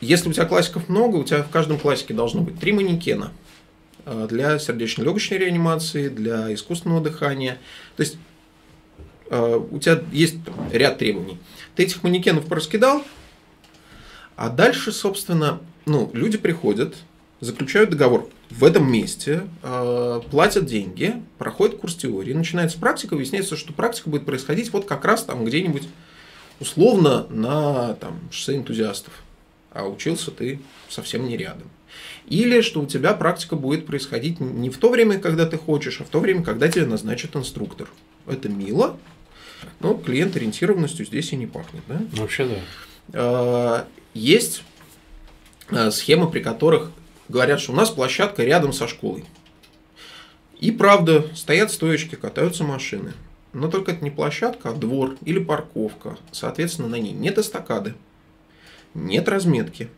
[0.00, 3.32] Если у тебя классиков много, у тебя в каждом классике должно быть три манекена
[4.06, 7.58] а, для сердечно-легочной реанимации, для искусственного дыхания.
[7.96, 8.16] То есть
[9.30, 10.36] а, у тебя есть
[10.72, 11.38] ряд требований.
[11.76, 13.04] Ты этих манекенов пораскидал,
[14.36, 16.96] а дальше, собственно, ну, люди приходят,
[17.40, 19.42] заключают договор в этом месте,
[20.30, 25.24] платят деньги, проходят курс теории, начинается практика, выясняется, что практика будет происходить вот как раз
[25.24, 25.84] там где-нибудь
[26.58, 29.12] условно на там, шоссе энтузиастов
[29.72, 31.70] а учился ты совсем не рядом.
[32.26, 36.04] Или что у тебя практика будет происходить не в то время, когда ты хочешь, а
[36.04, 37.88] в то время, когда тебе назначит инструктор.
[38.26, 38.98] Это мило,
[39.80, 41.82] но клиент-ориентированностью здесь и не пахнет.
[41.88, 42.00] Да?
[42.12, 42.54] Вообще да.
[43.12, 44.62] А, есть
[45.70, 46.92] а, схемы, при которых
[47.28, 49.24] говорят, что у нас площадка рядом со школой.
[50.58, 53.14] И правда, стоят стоечки, катаются машины.
[53.52, 56.18] Но только это не площадка, а двор или парковка.
[56.30, 57.94] Соответственно, на ней нет эстакады,
[58.94, 59.88] нет разметки.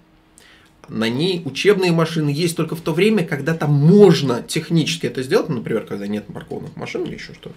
[0.89, 5.49] На ней учебные машины есть только в то время, когда там можно технически это сделать,
[5.49, 7.55] например, когда нет паркованных машин или еще что-то.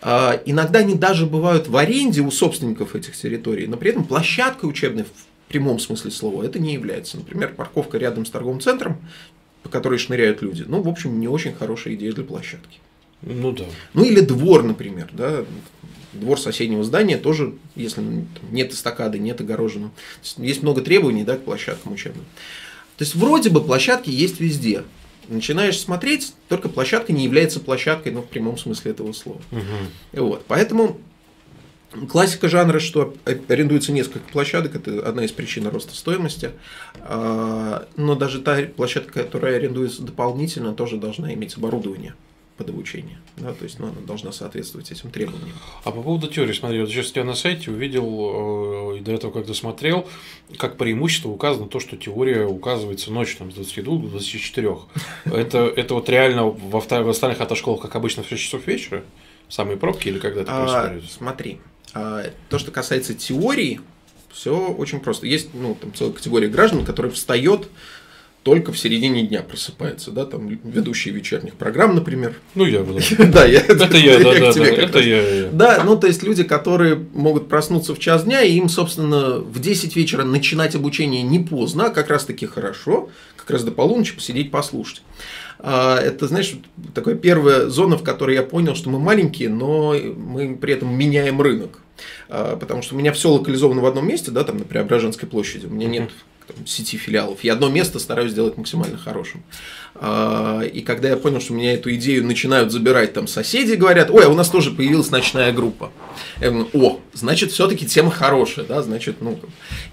[0.00, 4.66] А, иногда они даже бывают в аренде у собственников этих территорий, но при этом площадкой
[4.66, 7.16] учебной в прямом смысле слова это не является.
[7.16, 8.98] Например, парковка рядом с торговым центром,
[9.62, 10.64] по которой шныряют люди.
[10.66, 12.78] Ну, в общем, не очень хорошая идея для площадки.
[13.22, 13.64] Ну да.
[13.94, 15.44] Ну или двор, например, да,
[16.12, 18.02] двор соседнего здания тоже, если
[18.50, 19.92] нет эстакады, нет огороженного.
[20.36, 22.24] Есть много требований да, к площадкам учебным.
[22.96, 24.84] То есть вроде бы площадки есть везде.
[25.28, 29.40] Начинаешь смотреть, только площадка не является площадкой, ну, в прямом смысле этого слова.
[29.52, 30.24] Угу.
[30.24, 30.44] Вот.
[30.48, 30.98] Поэтому
[32.10, 33.14] классика жанра, что
[33.48, 36.52] арендуется несколько площадок, это одна из причин роста стоимости.
[37.00, 42.14] А, но даже та площадка, которая арендуется дополнительно, тоже должна иметь оборудование
[42.58, 43.18] под обучение.
[43.36, 45.56] Да, то есть ну, она должна соответствовать этим требованиям.
[45.84, 49.30] А по поводу теории, смотри, вот сейчас я на сайте увидел, э, и до этого
[49.30, 50.08] когда смотрел,
[50.58, 54.76] как преимущество указано то, что теория указывается ночью там, с 22 до 24.
[55.26, 59.04] Это, это вот реально в, в остальных автошколах, как обычно, в 6 часов вечера?
[59.48, 61.04] Самые пробки или когда это а, происходит?
[61.04, 61.60] А, смотри,
[61.94, 63.80] а, то, что касается теории,
[64.30, 65.26] все очень просто.
[65.26, 67.68] Есть ну, там целая категория граждан, которые встает
[68.48, 72.34] только в середине дня просыпается, да, там ведущие вечерних программ, например.
[72.54, 73.26] Ну, я, да.
[73.26, 75.48] Да, я, это я, да, да, это я.
[75.52, 79.60] Да, ну, то есть люди, которые могут проснуться в час дня, и им, собственно, в
[79.60, 84.50] 10 вечера начинать обучение не поздно, а как раз-таки хорошо, как раз до полуночи посидеть,
[84.50, 85.02] послушать.
[85.58, 86.54] А, это, знаешь,
[86.94, 91.42] такая первая зона, в которой я понял, что мы маленькие, но мы при этом меняем
[91.42, 91.80] рынок.
[92.30, 95.66] А, потому что у меня все локализовано в одном месте, да, там на Преображенской площади.
[95.66, 96.10] У меня нет
[96.48, 97.44] там, сети филиалов.
[97.44, 99.42] Я одно место стараюсь сделать максимально хорошим.
[99.94, 104.24] А, и когда я понял, что меня эту идею начинают забирать там соседи, говорят, ой,
[104.24, 105.92] а у нас тоже появилась ночная группа.
[106.40, 109.38] Я говорю, о, значит, все-таки тема хорошая, да, значит, ну.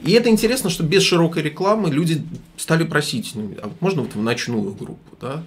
[0.03, 2.23] И это интересно, что без широкой рекламы люди
[2.57, 5.43] стали просить, ну, а можно вот в ночную группу, да.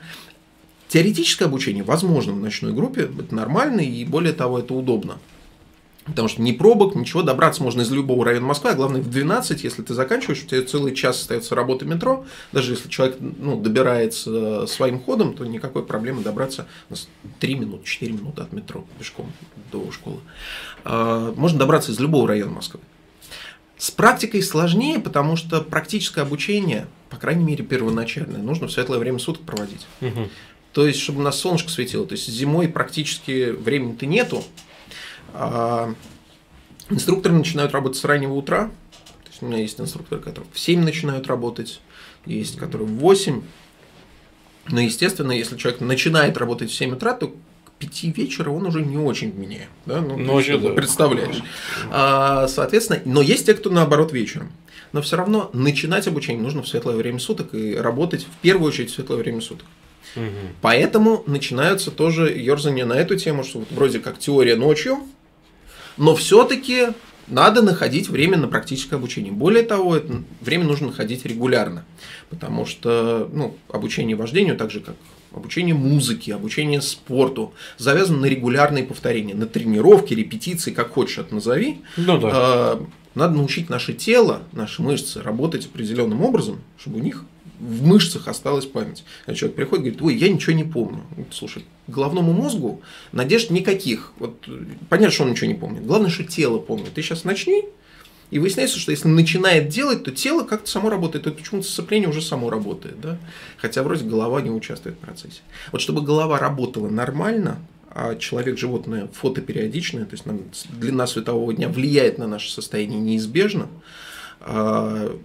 [0.89, 5.19] Теоретическое обучение возможно в ночной группе, это нормально, и более того, это удобно.
[6.09, 9.65] Потому что ни пробок, ничего, добраться можно из любого района Москвы, а главное в 12,
[9.65, 14.67] если ты заканчиваешь, у тебя целый час остается работа метро, даже если человек ну, добирается
[14.67, 17.09] своим ходом, то никакой проблемы добраться у нас
[17.41, 19.33] 3 минуты, 4 минуты от метро пешком
[19.71, 20.21] до школы.
[20.85, 22.81] А, можно добраться из любого района Москвы.
[23.77, 29.21] С практикой сложнее, потому что практическое обучение, по крайней мере первоначальное, нужно в светлое время
[29.21, 29.87] суток проводить.
[30.01, 30.29] Угу.
[30.73, 32.05] То есть, чтобы у нас солнышко светило.
[32.05, 34.45] То есть, зимой практически времени-то нету,
[36.91, 38.71] инструкторы начинают работать с раннего утра.
[39.25, 41.81] То есть у меня есть инструкторы, которые в 7 начинают работать,
[42.27, 43.43] есть которые в 8.
[44.71, 47.35] Но, естественно, если человек начинает работать в 7 утра, то к
[47.79, 49.69] 5 вечера он уже не очень вменяет.
[49.87, 50.01] Да?
[50.01, 50.71] Ну, Ночью, да.
[50.71, 51.43] представляешь.
[51.91, 54.53] А, соответственно, но есть те, кто наоборот вечером.
[54.93, 58.91] Но все равно начинать обучение нужно в светлое время суток и работать в первую очередь
[58.91, 59.67] в светлое время суток.
[60.17, 60.25] Угу.
[60.63, 65.01] Поэтому начинаются тоже ерзания на эту тему, что вот вроде как теория ночью,
[65.99, 66.89] но все-таки
[67.27, 69.33] надо находить время на практическое обучение.
[69.33, 71.85] Более того, это время нужно находить регулярно,
[72.31, 74.95] потому что ну, обучение вождению, так же как
[75.33, 81.83] обучение музыке, обучение спорту, завязано на регулярные повторения, на тренировки, репетиции, как хочешь это назови.
[81.97, 82.79] Ну, да.
[83.15, 87.25] Надо научить наше тело, наши мышцы работать определенным образом, чтобы у них
[87.59, 89.05] в мышцах осталась память.
[89.27, 91.03] А человек приходит и говорит, ой, я ничего не помню.
[91.31, 94.13] Слушай, головному мозгу надежд никаких.
[94.19, 94.47] Вот,
[94.89, 95.85] понятно, что он ничего не помнит.
[95.85, 96.95] Главное, что тело помнит.
[96.95, 97.65] Ты сейчас начни,
[98.31, 101.27] и выясняется, что если начинает делать, то тело как-то само работает.
[101.27, 103.01] Это почему-то сцепление уже само работает.
[103.01, 103.19] Да?
[103.57, 105.41] Хотя вроде голова не участвует в процессе.
[105.73, 107.59] Вот чтобы голова работала нормально,
[107.91, 110.43] а человек животное фотопериодичное, то есть нам
[110.79, 113.69] длина светового дня влияет на наше состояние неизбежно,
[114.41, 115.19] а,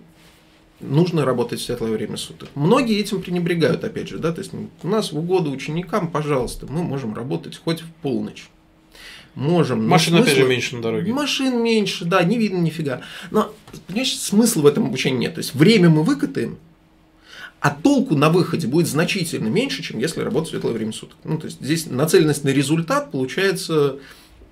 [0.83, 2.49] нужно работать в светлое время суток.
[2.55, 6.83] Многие этим пренебрегают, опять же, да, то есть у нас в угоду ученикам, пожалуйста, мы
[6.83, 8.49] можем работать хоть в полночь.
[9.35, 9.87] Можем.
[9.87, 10.31] Машин, смысла...
[10.31, 11.11] опять же, меньше на дороге.
[11.11, 13.01] Машин меньше, да, не видно нифига.
[13.31, 13.51] Но,
[13.87, 15.33] понимаешь, смысла в этом обучении нет.
[15.33, 16.59] То есть, время мы выкатаем,
[17.59, 21.17] а толку на выходе будет значительно меньше, чем если работать в светлое время суток.
[21.23, 23.97] Ну, то есть, здесь нацеленность на результат, получается,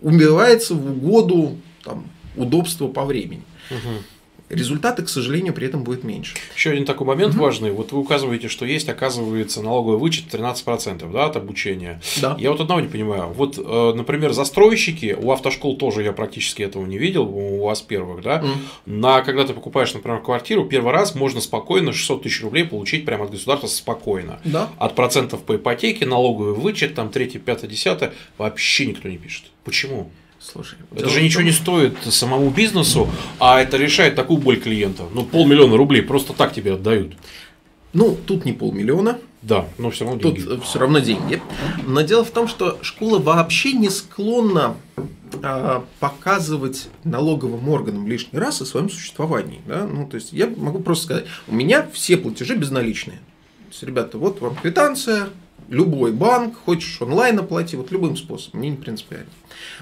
[0.01, 3.43] убивается в угоду там, удобства по времени.
[3.69, 4.03] Угу
[4.51, 6.35] результаты, к сожалению, при этом будет меньше.
[6.55, 7.43] Еще один такой момент угу.
[7.43, 7.71] важный.
[7.71, 12.01] Вот вы указываете, что есть, оказывается, налоговый вычет 13% да, от обучения.
[12.21, 12.35] Да.
[12.39, 13.27] Я вот одного не понимаю.
[13.33, 18.21] Вот, э, например, застройщики, у автошкол тоже я практически этого не видел, у вас первых,
[18.21, 18.49] да, угу.
[18.85, 23.25] на когда ты покупаешь, например, квартиру, первый раз можно спокойно 600 тысяч рублей получить прямо
[23.25, 24.39] от государства спокойно.
[24.43, 24.69] Да.
[24.77, 29.45] От процентов по ипотеке, налоговый вычет, там 3, 5, 10, вообще никто не пишет.
[29.63, 30.11] Почему?
[30.41, 33.07] Слушай, это же ничего не стоит самому бизнесу,
[33.39, 35.03] а это решает такую боль клиента.
[35.13, 37.13] Ну, полмиллиона рублей просто так тебе отдают.
[37.93, 39.19] Ну, тут не полмиллиона.
[39.41, 40.41] Да, но все равно деньги.
[40.41, 41.41] Тут все равно деньги.
[41.85, 44.75] Но дело в том, что школа вообще не склонна
[45.41, 49.61] а, показывать налоговым органам лишний раз о своем существовании.
[49.65, 49.87] Да?
[49.87, 53.17] Ну, то есть я могу просто сказать, у меня все платежи безналичные.
[53.17, 55.29] То есть, ребята, вот вам квитанция,
[55.69, 59.29] любой банк, хочешь онлайн оплати, вот любым способом, мне не принципиально.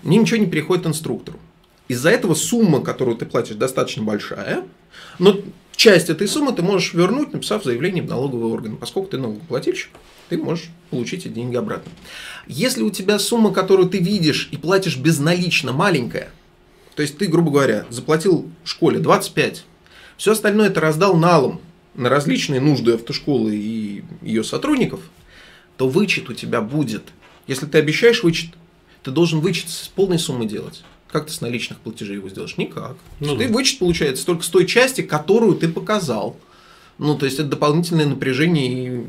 [0.04, 1.40] Мне ничего не приходит инструктору.
[1.88, 4.64] Из-за этого сумма, которую ты платишь, достаточно большая,
[5.18, 5.40] но
[5.76, 8.78] часть этой суммы ты можешь вернуть, написав заявление в налоговый орган.
[8.78, 9.90] Поскольку ты налогоплательщик,
[10.30, 11.92] ты можешь получить эти деньги обратно.
[12.48, 16.30] Если у тебя сумма, которую ты видишь и платишь безналично, маленькая,
[16.96, 19.66] то есть ты, грубо говоря, заплатил школе 25,
[20.18, 21.60] все остальное ты раздал налом
[21.96, 25.02] на различные нужды автошколы и ее сотрудников–
[25.80, 27.04] то вычет у тебя будет.
[27.48, 28.50] Если ты обещаешь вычет,
[29.02, 30.84] ты должен вычет с полной суммы делать.
[31.08, 32.58] Как ты с наличных платежей его сделаешь?
[32.58, 32.98] Никак.
[33.22, 36.36] Ну, ты вычет получается только с той части, которую ты показал.
[36.98, 39.06] Ну, то есть это дополнительное напряжение и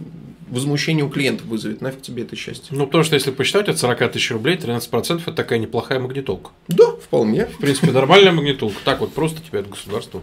[0.47, 1.81] возмущение у клиентов вызовет.
[1.81, 2.69] Нафиг тебе это счастье.
[2.71, 6.51] Ну, потому что если посчитать, от 40 тысяч рублей 13% это такая неплохая магнитолка.
[6.69, 7.47] Да, вполне.
[7.47, 8.77] В принципе, нормальная магнитолка.
[8.85, 10.23] Так вот просто тебе от государства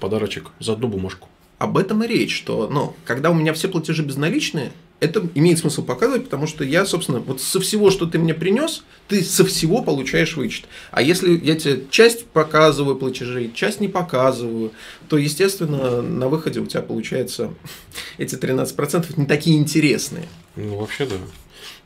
[0.00, 1.28] подарочек за одну бумажку.
[1.58, 5.84] Об этом и речь, что, ну, когда у меня все платежи безналичные, это имеет смысл
[5.84, 9.82] показывать, потому что я, собственно, вот со всего, что ты мне принес, ты со всего
[9.82, 10.66] получаешь вычет.
[10.90, 14.72] А если я тебе часть показываю платежей, часть не показываю,
[15.08, 17.52] то, естественно, на выходе у тебя получается
[18.18, 20.28] эти 13% не такие интересные.
[20.56, 21.16] Ну, вообще да.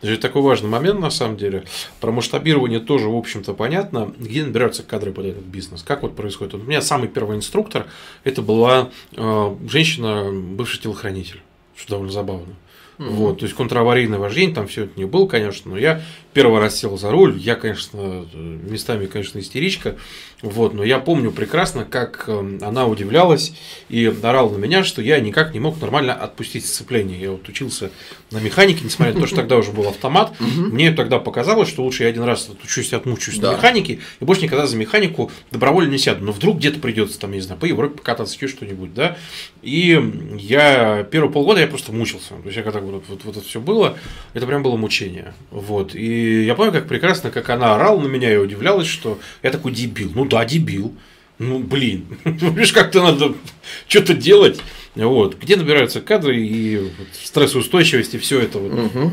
[0.01, 1.65] Это такой важный момент, на самом деле.
[2.01, 4.15] Про масштабирование тоже, в общем-то, понятно.
[4.17, 5.83] Где набираются кадры под этот бизнес?
[5.83, 6.55] Как вот происходит?
[6.55, 7.87] У меня самый первый инструктор,
[8.23, 11.41] это была э, женщина, бывший телохранитель,
[11.75, 12.55] что довольно забавно.
[12.99, 13.09] Угу.
[13.11, 16.77] Вот, то есть контраварийное вождение, там все это не было, конечно, но я первый раз
[16.77, 19.97] сел за руль, я, конечно, местами, конечно, истеричка,
[20.43, 23.55] вот, но я помню прекрасно, как эм, она удивлялась
[23.89, 27.21] и орала на меня, что я никак не мог нормально отпустить сцепление.
[27.21, 27.91] Я вот учился
[28.31, 32.05] на механике, несмотря на то, что тогда уже был автомат, мне тогда показалось, что лучше
[32.05, 35.99] я один раз отучусь и отмучусь на механике, и больше никогда за механику добровольно не
[35.99, 36.25] сяду.
[36.25, 39.17] Но вдруг где-то придется, там, не знаю, по Европе покататься, еще что-нибудь, да.
[39.63, 40.01] И
[40.39, 42.35] я первые полгода я просто мучился.
[42.35, 43.99] То есть я когда вот, вот, вот это все было,
[44.35, 45.35] это прям было мучение.
[45.51, 45.95] Вот.
[45.95, 49.73] И я помню, как прекрасно, как она орала на меня и удивлялась, что я такой
[49.73, 50.11] дебил.
[50.15, 50.95] Ну да, дебил.
[51.39, 53.35] Ну, блин, видишь, как-то надо
[53.87, 54.61] что-то делать.
[54.95, 55.39] Вот.
[55.39, 58.73] Где набираются кадры и вот, стрессоустойчивость и все это вот.
[58.73, 59.13] Угу.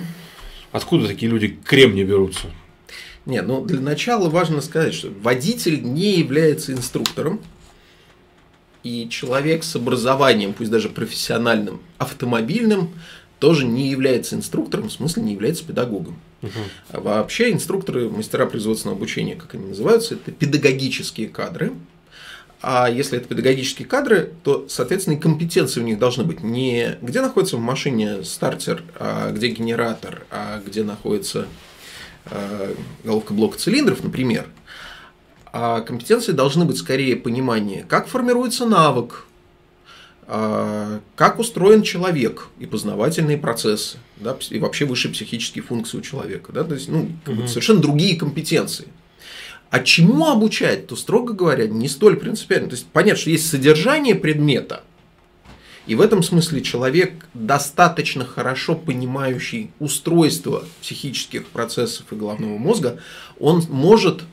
[0.72, 2.48] Откуда такие люди кремни берутся?
[3.26, 7.40] Не, ну для начала важно сказать, что водитель не является инструктором,
[8.84, 12.94] и человек с образованием, пусть даже профессиональным, автомобильным,
[13.40, 16.18] тоже не является инструктором, в смысле не является педагогом.
[16.42, 16.52] Угу.
[16.90, 21.74] А вообще инструкторы, мастера производственного обучения, как они называются, это педагогические кадры.
[22.62, 27.22] А если это педагогические кадры, то, соответственно, и компетенции у них должны быть не где
[27.22, 31.48] находится в машине стартер, а где генератор, а где находится
[32.26, 34.48] э, головка блока цилиндров, например.
[35.54, 39.26] А компетенции должны быть скорее понимание, как формируется навык, а,
[40.28, 46.52] как устроен человек и познавательные процессы, да, и вообще высшие психические функции у человека.
[46.52, 47.48] Да, то есть, ну, угу.
[47.48, 48.88] совершенно другие компетенции.
[49.70, 52.70] А чему обучать, то, строго говоря, не столь принципиально.
[52.70, 54.84] То есть, понятно, что есть содержание предмета,
[55.88, 63.00] И в этом смысле человек, достаточно хорошо понимающий устройство психических процессов и головного мозга,
[63.40, 64.24] он может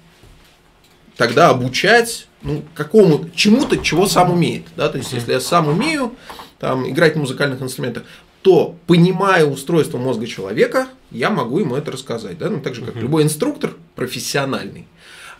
[1.17, 4.65] тогда обучать ну, какому чему-то, чего сам умеет.
[4.77, 4.89] Да?
[4.89, 6.15] То есть, если я сам умею
[6.59, 8.05] там, играть на музыкальных инструментах,
[8.43, 12.39] то, понимая устройство мозга человека, я могу ему это рассказать.
[12.39, 12.51] Да?
[12.51, 14.87] Ну, так же, как любой инструктор профессиональный,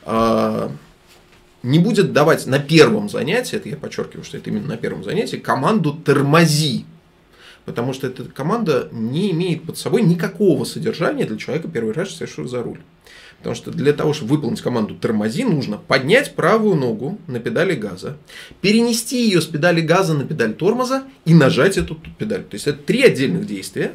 [0.05, 0.71] а,
[1.63, 5.37] не будет давать на первом занятии, это я подчеркиваю, что это именно на первом занятии,
[5.37, 6.85] команду «тормози».
[7.65, 12.49] Потому что эта команда не имеет под собой никакого содержания для человека, первый раз севшего
[12.49, 12.81] за руль.
[13.43, 18.17] Потому что для того, чтобы выполнить команду «тормози», нужно поднять правую ногу на педали газа,
[18.61, 22.45] перенести ее с педали газа на педаль тормоза и нажать эту педаль.
[22.45, 23.95] То есть это три отдельных действия.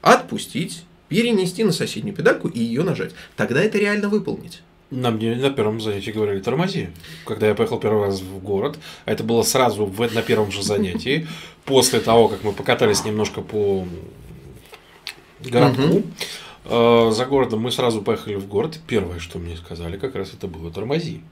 [0.00, 3.12] Отпустить, перенести на соседнюю педальку и ее нажать.
[3.34, 4.62] Тогда это реально выполнить.
[4.92, 6.90] Нам мне на первом занятии говорили тормози.
[7.26, 10.62] Когда я поехал первый раз в город, а это было сразу в, на первом же
[10.62, 11.26] занятии,
[11.64, 13.88] после того, как мы покатались немножко по
[15.40, 16.02] городку, угу.
[16.64, 18.78] За городом мы сразу поехали в город.
[18.86, 21.22] Первое, что мне сказали, как раз это было тормози.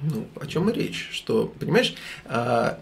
[0.00, 1.08] Ну, о чем и речь?
[1.12, 2.78] Что, понимаешь, а,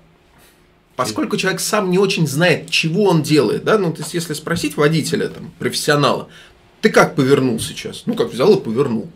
[0.96, 4.78] поскольку человек сам не очень знает, чего он делает, да, ну, то есть, если спросить
[4.78, 6.28] водителя, там, профессионала,
[6.80, 8.04] ты как повернул сейчас?
[8.06, 9.10] Ну, как взял и повернул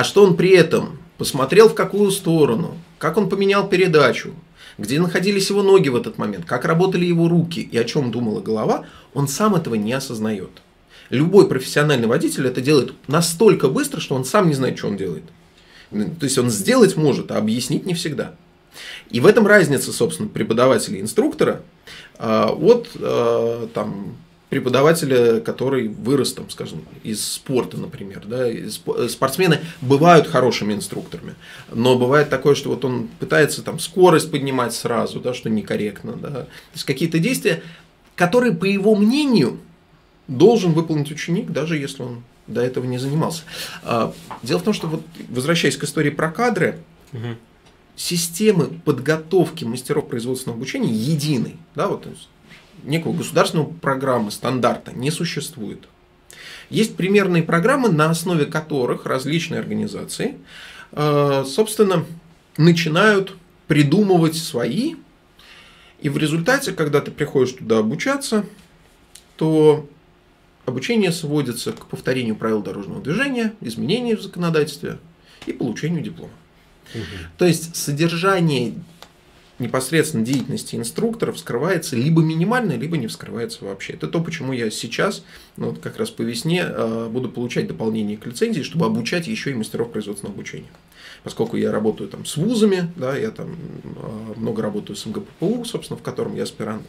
[0.00, 4.32] а что он при этом посмотрел в какую сторону, как он поменял передачу,
[4.78, 8.40] где находились его ноги в этот момент, как работали его руки и о чем думала
[8.40, 10.62] голова, он сам этого не осознает.
[11.10, 15.24] Любой профессиональный водитель это делает настолько быстро, что он сам не знает, что он делает.
[15.90, 18.34] То есть он сделать может, а объяснить не всегда.
[19.10, 21.62] И в этом разница, собственно, преподавателя и инструктора
[22.16, 24.16] а, от а, там,
[24.50, 28.22] преподавателя, который вырос, там, скажем, из спорта, например.
[28.26, 28.46] Да?
[29.08, 31.34] Спортсмены бывают хорошими инструкторами,
[31.72, 36.12] но бывает такое, что вот он пытается там, скорость поднимать сразу, да, что некорректно.
[36.12, 36.30] Да?
[36.30, 37.62] То есть какие-то действия,
[38.14, 39.58] которые, по его мнению,
[40.30, 43.42] должен выполнить ученик, даже если он до этого не занимался.
[43.82, 46.78] А, дело в том, что вот, возвращаясь к истории про кадры,
[47.12, 47.36] угу.
[47.96, 51.56] системы подготовки мастеров производственного обучения единой.
[51.74, 52.06] Да, вот,
[52.84, 55.80] некого государственного программы, стандарта не существует.
[56.70, 60.36] Есть примерные программы, на основе которых различные организации,
[60.92, 62.06] э, собственно,
[62.56, 63.34] начинают
[63.66, 64.94] придумывать свои.
[66.00, 68.46] И в результате, когда ты приходишь туда обучаться,
[69.36, 69.86] то
[70.66, 74.98] обучение сводится к повторению правил дорожного движения, изменению в законодательстве
[75.46, 76.32] и получению диплома.
[76.94, 77.04] Угу.
[77.38, 78.74] То есть содержание
[79.60, 83.92] непосредственно деятельности инструкторов вскрывается либо минимально, либо не вскрывается вообще.
[83.92, 85.22] Это то, почему я сейчас,
[85.56, 89.50] ну, вот как раз по весне, э, буду получать дополнение к лицензии, чтобы обучать еще
[89.50, 90.70] и мастеров производственного обучения.
[91.22, 95.98] Поскольку я работаю там с вузами, да, я там э, много работаю с МГППУ, собственно,
[95.98, 96.86] в котором я аспирант,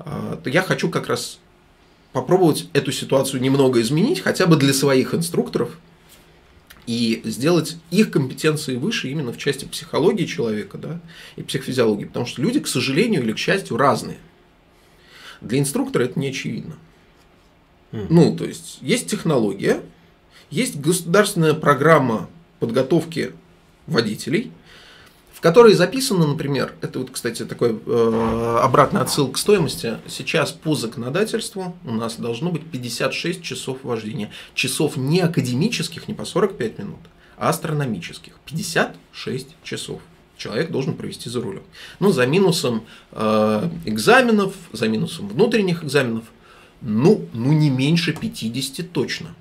[0.00, 1.38] э, то я хочу как раз
[2.12, 5.78] попробовать эту ситуацию немного изменить, хотя бы для своих инструкторов,
[6.86, 11.00] и сделать их компетенции выше именно в части психологии человека да,
[11.36, 12.06] и психофизиологии.
[12.06, 14.18] Потому что люди, к сожалению или к счастью, разные.
[15.40, 16.74] Для инструктора это не очевидно.
[17.92, 18.06] Mm.
[18.10, 19.80] Ну, то есть, есть технология,
[20.50, 23.32] есть государственная программа подготовки
[23.86, 24.50] водителей–
[25.42, 31.76] которой записано, например, это вот, кстати, такой э, обратный отсыл к стоимости, сейчас по законодательству
[31.84, 34.30] у нас должно быть 56 часов вождения.
[34.54, 37.00] Часов не академических, не по 45 минут,
[37.36, 38.34] а астрономических.
[38.46, 40.00] 56 часов
[40.36, 41.64] человек должен провести за рулем.
[41.98, 46.24] Ну, за минусом э, экзаменов, за минусом внутренних экзаменов,
[46.80, 49.34] ну, ну не меньше 50 точно.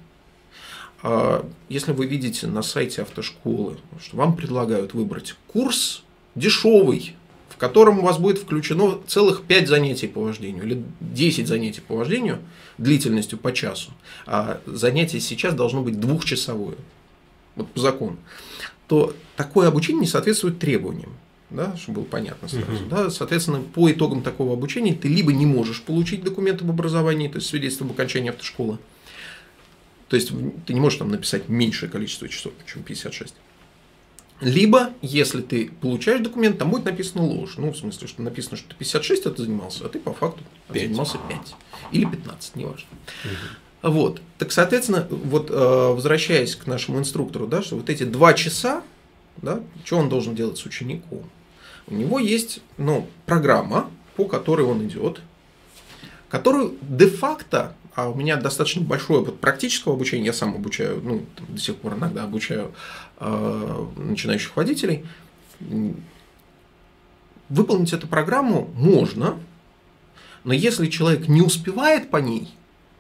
[1.04, 6.04] А если вы видите на сайте автошколы, что вам предлагают выбрать курс
[6.36, 7.16] дешевый,
[7.50, 11.96] в котором у вас будет включено целых 5 занятий по вождению или 10 занятий по
[11.96, 12.40] вождению
[12.78, 13.92] длительностью по часу,
[14.26, 16.78] а занятие сейчас должно быть двухчасовое,
[17.56, 18.18] вот по закону,
[18.88, 21.12] то такое обучение не соответствует требованиям
[21.52, 22.66] да, чтобы было понятно сразу.
[22.66, 22.90] Uh-huh.
[22.90, 27.38] Да, соответственно, по итогам такого обучения ты либо не можешь получить документ об образовании, то
[27.38, 28.80] есть свидетельство об окончании автошколы,
[30.12, 30.30] то есть
[30.66, 33.34] ты не можешь там написать меньшее количество часов, чем 56.
[34.42, 37.54] Либо, если ты получаешь документ, там будет написано ложь.
[37.56, 40.44] Ну, в смысле, что написано, что ты 56 это занимался, а ты по факту
[40.74, 40.82] 5.
[40.82, 41.56] занимался 5.
[41.94, 42.88] Или 15, неважно.
[43.24, 43.94] Угу.
[43.94, 44.22] Вот.
[44.38, 48.84] Так, соответственно, вот э, возвращаясь к нашему инструктору, да, что вот эти два часа,
[49.38, 51.24] да, что он должен делать с учеником?
[51.88, 55.22] У него есть ну, программа, по которой он идет,
[56.28, 61.60] которую де-факто а у меня достаточно большой опыт практического обучения, я сам обучаю, ну, до
[61.60, 62.72] сих пор иногда обучаю
[63.20, 65.06] э, начинающих водителей.
[67.50, 69.38] выполнить эту программу можно,
[70.44, 72.50] но если человек не успевает по ней,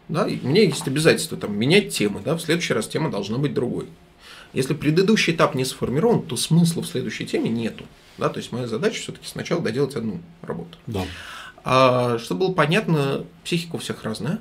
[0.09, 3.53] да, у меня есть обязательство там, менять темы, да, в следующий раз тема должна быть
[3.53, 3.87] другой.
[4.53, 7.85] Если предыдущий этап не сформирован, то смысла в следующей теме нету.
[8.17, 10.77] Да, то есть моя задача все-таки сначала доделать одну работу.
[10.85, 11.05] Да.
[11.63, 14.39] А, чтобы было понятно, психика у всех разная.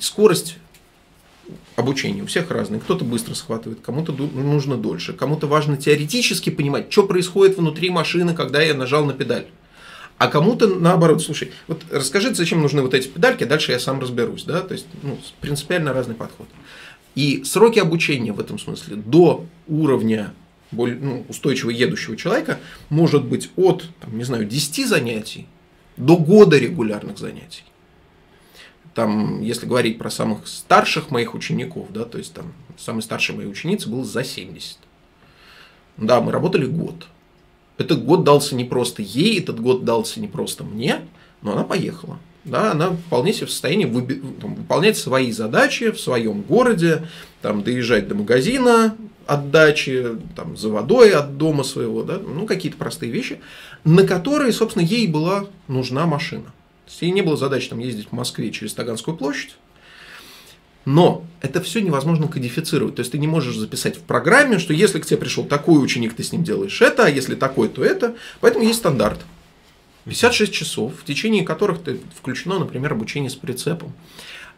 [0.00, 0.58] Скорость
[1.76, 2.80] обучения у всех разная.
[2.80, 8.62] Кто-то быстро схватывает, кому-то нужно дольше, кому-то важно теоретически понимать, что происходит внутри машины, когда
[8.62, 9.46] я нажал на педаль.
[10.18, 14.44] А кому-то наоборот, слушай, вот расскажите, зачем нужны вот эти педальки, дальше я сам разберусь,
[14.44, 16.48] да, то есть ну, принципиально разный подход.
[17.14, 20.32] И сроки обучения в этом смысле до уровня
[20.70, 25.46] более, ну, устойчиво едущего человека может быть от, там, не знаю, 10 занятий
[25.96, 27.64] до года регулярных занятий.
[28.96, 33.46] Там, если говорить про самых старших моих учеников, да, то есть там самый старший моей
[33.46, 34.78] ученицы был за 70.
[35.98, 37.06] Да, мы работали год.
[37.76, 41.02] Этот год дался не просто ей, этот год дался не просто мне,
[41.42, 42.18] но она поехала.
[42.44, 47.06] Да, она вполне себе в состоянии выби- там, выполнять свои задачи в своем городе,
[47.42, 52.78] там, доезжать до магазина от дачи, там, за водой от дома своего, да, ну, какие-то
[52.78, 53.40] простые вещи,
[53.84, 56.50] на которые, собственно, ей была нужна машина.
[56.86, 59.56] То есть ей не было задачи там, ездить в Москве через Таганскую площадь,
[60.84, 62.94] но это все невозможно кодифицировать.
[62.94, 66.14] То есть ты не можешь записать в программе, что если к тебе пришел такой ученик,
[66.14, 68.14] ты с ним делаешь это, а если такой, то это.
[68.40, 69.20] Поэтому есть стандарт.
[70.04, 73.92] 56 часов, в течение которых ты включено, например, обучение с прицепом.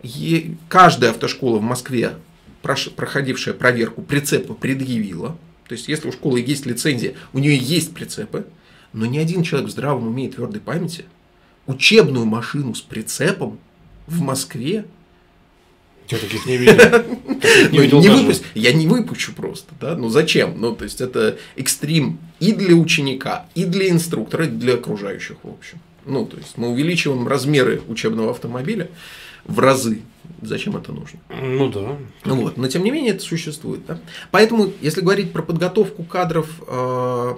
[0.02, 2.16] И каждая автошкола в Москве,
[2.60, 5.38] проходившая проверку прицепа, предъявила.
[5.66, 8.46] То есть, если у школы есть лицензия, у нее есть прицепы,
[8.92, 11.06] но ни один человек в здравом уме и твердой памяти
[11.68, 13.58] учебную машину с прицепом
[14.08, 14.86] в Москве
[16.10, 16.74] я таких не видел.
[17.70, 18.42] Не видел не выпуск...
[18.54, 19.94] Я не выпущу просто, да?
[19.94, 20.58] Ну зачем?
[20.58, 25.48] Ну, то есть это экстрим и для ученика, и для инструктора, и для окружающих, в
[25.48, 25.78] общем.
[26.06, 28.88] Ну, то есть мы увеличиваем размеры учебного автомобиля
[29.44, 30.00] в разы.
[30.40, 31.20] Зачем это нужно?
[31.42, 31.98] Ну да.
[32.24, 33.84] Ну вот, но тем не менее это существует.
[33.86, 34.00] Да?
[34.30, 37.34] Поэтому, если говорить про подготовку кадров, э,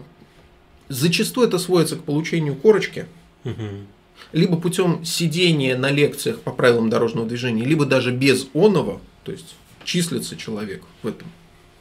[0.88, 3.06] зачастую это сводится к получению корочки.
[3.44, 3.86] Угу
[4.32, 9.54] либо путем сидения на лекциях по правилам дорожного движения, либо даже без оного, то есть
[9.84, 11.28] числится человек в этом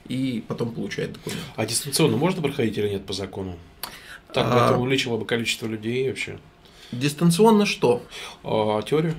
[0.08, 1.42] и потом получает документ.
[1.56, 3.58] А дистанционно можно проходить или нет по закону?
[4.34, 4.66] Так а...
[4.66, 6.40] это увеличило бы количество людей вообще.
[6.92, 8.04] Дистанционно что?
[8.44, 9.14] А, теорию?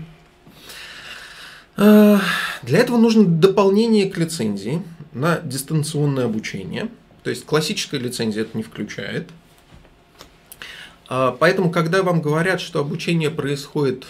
[1.76, 2.20] А,
[2.62, 6.88] для этого нужно дополнение к лицензии на дистанционное обучение.
[7.22, 9.30] То есть классическая лицензия это не включает.
[11.11, 14.06] А, поэтому, когда вам говорят, что обучение происходит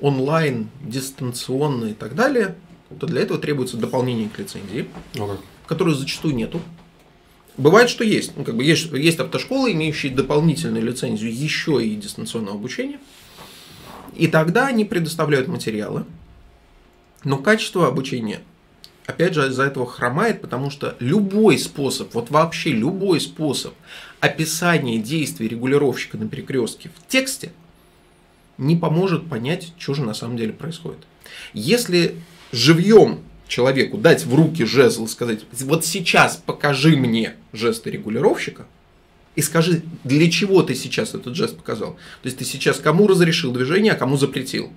[0.00, 2.54] онлайн, дистанционно и так далее,
[3.00, 5.38] то для этого требуется дополнение к лицензии, okay.
[5.66, 6.62] которой зачастую нету.
[7.56, 8.36] Бывает, что есть.
[8.36, 13.00] Ну, как бы есть, есть автошколы, имеющие дополнительную лицензию еще и дистанционного обучения.
[14.14, 16.04] И тогда они предоставляют материалы.
[17.24, 18.40] Но качество обучения,
[19.06, 23.74] опять же, из-за этого хромает, потому что любой способ, вот вообще любой способ
[24.20, 27.52] описание действий регулировщика на перекрестке в тексте
[28.58, 31.00] не поможет понять, что же на самом деле происходит.
[31.52, 32.16] Если
[32.52, 38.66] живьем человеку дать в руки жезл и сказать, вот сейчас покажи мне жесты регулировщика,
[39.36, 41.92] и скажи, для чего ты сейчас этот жест показал.
[42.22, 44.72] То есть ты сейчас кому разрешил движение, а кому запретил.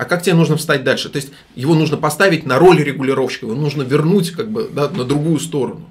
[0.00, 1.10] А как тебе нужно встать дальше?
[1.10, 5.04] То есть его нужно поставить на роль регулировщика, его нужно вернуть как бы да, на
[5.04, 5.90] другую сторону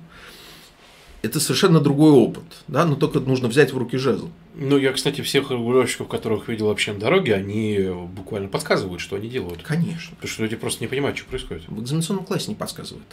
[1.22, 4.30] это совершенно другой опыт, да, но только нужно взять в руки жезл.
[4.56, 9.28] Ну, я, кстати, всех регулировщиков, которых видел вообще на дороге, они буквально подсказывают, что они
[9.28, 9.62] делают.
[9.64, 10.16] Конечно.
[10.16, 11.64] Потому что люди просто не понимают, что происходит.
[11.68, 13.06] В экзаменационном классе не подсказывают.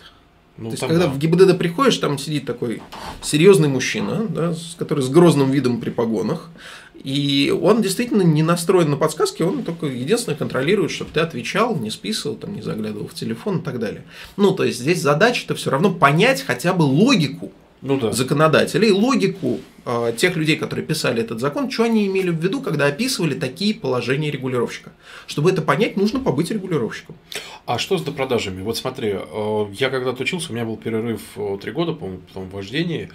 [0.56, 1.08] Ну, То есть, когда да.
[1.08, 2.80] в ГИБДД приходишь, там сидит такой
[3.22, 6.48] серьезный мужчина, да, который с грозным видом при погонах,
[7.06, 11.90] и он действительно не настроен на подсказки, он только единственное контролирует, чтобы ты отвечал, не
[11.90, 14.02] списывал, там, не заглядывал в телефон и так далее.
[14.36, 18.10] Ну, то есть здесь задача-то все равно понять хотя бы логику ну, да.
[18.10, 22.86] законодателей, логику э, тех людей, которые писали этот закон, что они имели в виду, когда
[22.86, 24.90] описывали такие положения регулировщика.
[25.28, 27.14] Чтобы это понять, нужно побыть регулировщиком.
[27.66, 28.62] А что с допродажами?
[28.62, 32.50] Вот смотри, э, я когда-то учился, у меня был перерыв э, три года, по-моему, в
[32.50, 33.10] вождении.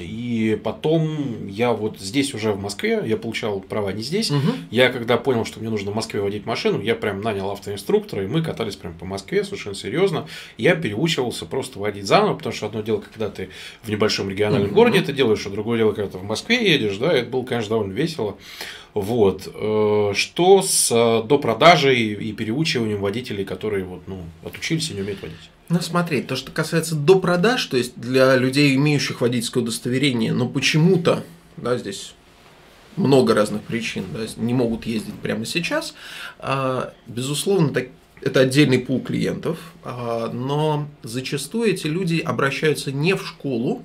[0.00, 4.30] И потом я вот здесь уже в Москве, я получал права не здесь.
[4.30, 4.52] Угу.
[4.70, 8.26] Я когда понял, что мне нужно в Москве водить машину, я прям нанял автоинструктора, и
[8.26, 10.26] мы катались прям по Москве совершенно серьезно.
[10.56, 13.50] Я переучивался просто водить заново, потому что одно дело, когда ты
[13.82, 14.76] в небольшом региональном угу.
[14.76, 17.70] городе это делаешь, а другое дело, когда ты в Москве едешь, да, это было, конечно,
[17.70, 18.36] довольно весело.
[18.94, 19.48] Вот.
[19.52, 25.20] Э, что с э, допродажей и переучиванием водителей, которые вот, ну, отучились и не умеют
[25.20, 25.50] водить?
[25.70, 30.46] Ну, смотри, то, что касается до продаж, то есть для людей, имеющих водительское удостоверение, но
[30.48, 31.24] почему-то
[31.56, 32.14] да, здесь
[32.96, 35.94] много разных причин, да, не могут ездить прямо сейчас.
[36.38, 37.72] А, безусловно,
[38.20, 43.82] это отдельный пул клиентов, а, но зачастую эти люди обращаются не в школу,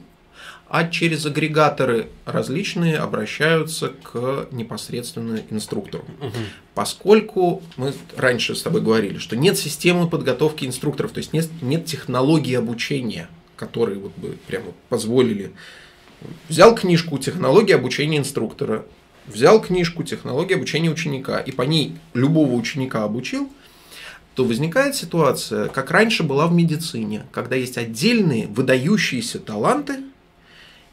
[0.70, 6.05] а через агрегаторы различные обращаются к непосредственно инструктору.
[6.22, 6.32] Угу.
[6.76, 11.86] Поскольку мы раньше с тобой говорили, что нет системы подготовки инструкторов, то есть нет, нет
[11.86, 15.51] технологии обучения, которые вот бы прямо позволили.
[16.49, 18.86] Взял книжку «Технология обучения инструктора»,
[19.26, 23.49] взял книжку «Технология обучения ученика» и по ней любого ученика обучил,
[24.36, 30.01] то возникает ситуация, как раньше была в медицине, когда есть отдельные выдающиеся таланты–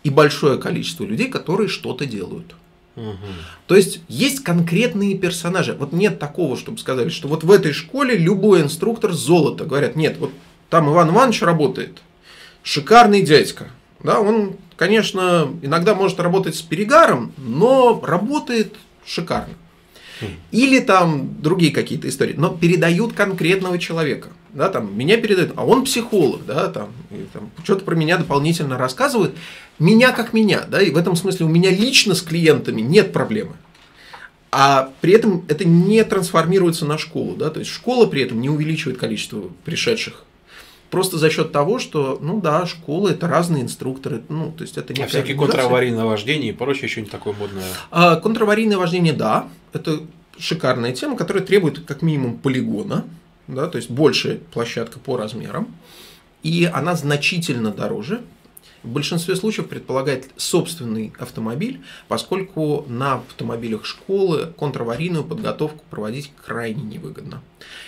[0.07, 2.55] и большое количество людей, которые что-то делают.
[2.95, 3.17] Угу.
[3.67, 5.77] То есть есть конкретные персонажи.
[5.77, 9.65] Вот нет такого, чтобы сказали, что вот в этой школе любой инструктор золото.
[9.65, 10.31] Говорят, нет, вот
[10.71, 11.99] там Иван Иванович работает,
[12.63, 13.69] шикарный дядька.
[13.99, 19.55] Да, он, конечно, иногда может работать с перегаром, но работает шикарно.
[20.51, 24.29] Или там другие какие-то истории, но передают конкретного человека.
[24.53, 28.79] Да, там, меня передают, а он психолог, да, там, и, там что-то про меня дополнительно
[28.79, 29.35] рассказывают.
[29.79, 33.53] Меня как меня, да, и в этом смысле у меня лично с клиентами нет проблемы.
[34.51, 38.49] А при этом это не трансформируется на школу, да, то есть школа при этом не
[38.49, 40.25] увеличивает количество пришедших
[40.91, 44.95] просто за счет того, что, ну да, школы это разные инструкторы, ну, то есть это
[44.95, 47.65] не А всякие контраварийное вождение и прочее еще не такое модное.
[47.91, 50.01] А, контраварийное вождение, да, это
[50.39, 53.05] шикарная тема, которая требует как минимум полигона,
[53.49, 55.75] да, то есть большая площадка по размерам,
[56.43, 58.23] и она значительно дороже,
[58.87, 67.43] в большинстве случаев предполагает собственный автомобиль, поскольку на автомобилях школы контраварийную подготовку проводить крайне невыгодно.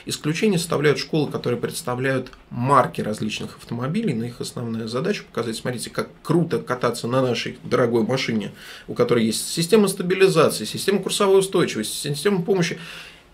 [0.06, 6.08] Исключение составляют школы, которые представляют марки различных автомобилей, но их основная задача показать, смотрите, как
[6.22, 8.52] круто кататься на нашей дорогой машине,
[8.88, 12.78] у которой есть система стабилизации, система курсовой устойчивости, система помощи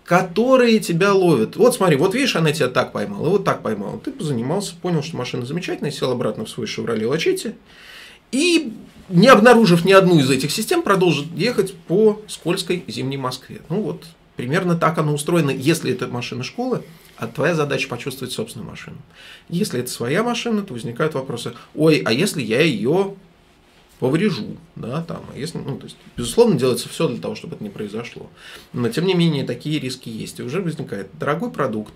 [0.05, 1.57] которые тебя ловят.
[1.57, 3.99] Вот смотри, вот видишь, она тебя так поймала, вот так поймала.
[3.99, 7.57] Ты позанимался, понял, что машина замечательная, сел обратно в свой Chevrolet Лачете
[8.31, 8.73] и,
[9.09, 13.63] не обнаружив ни одну из этих систем, продолжит ехать по скользкой зимней Москве.
[13.71, 14.05] Ну вот,
[14.37, 16.85] примерно так оно устроено, если это машина школы,
[17.17, 18.97] а твоя задача почувствовать собственную машину.
[19.49, 23.15] Если это своя машина, то возникают вопросы, ой, а если я ее
[24.05, 27.65] поврежу, да, там, а если, ну, то есть, безусловно, делается все для того, чтобы это
[27.65, 28.29] не произошло.
[28.75, 30.41] Но, тем не менее, такие риски есть.
[30.41, 31.95] И уже возникает дорогой продукт,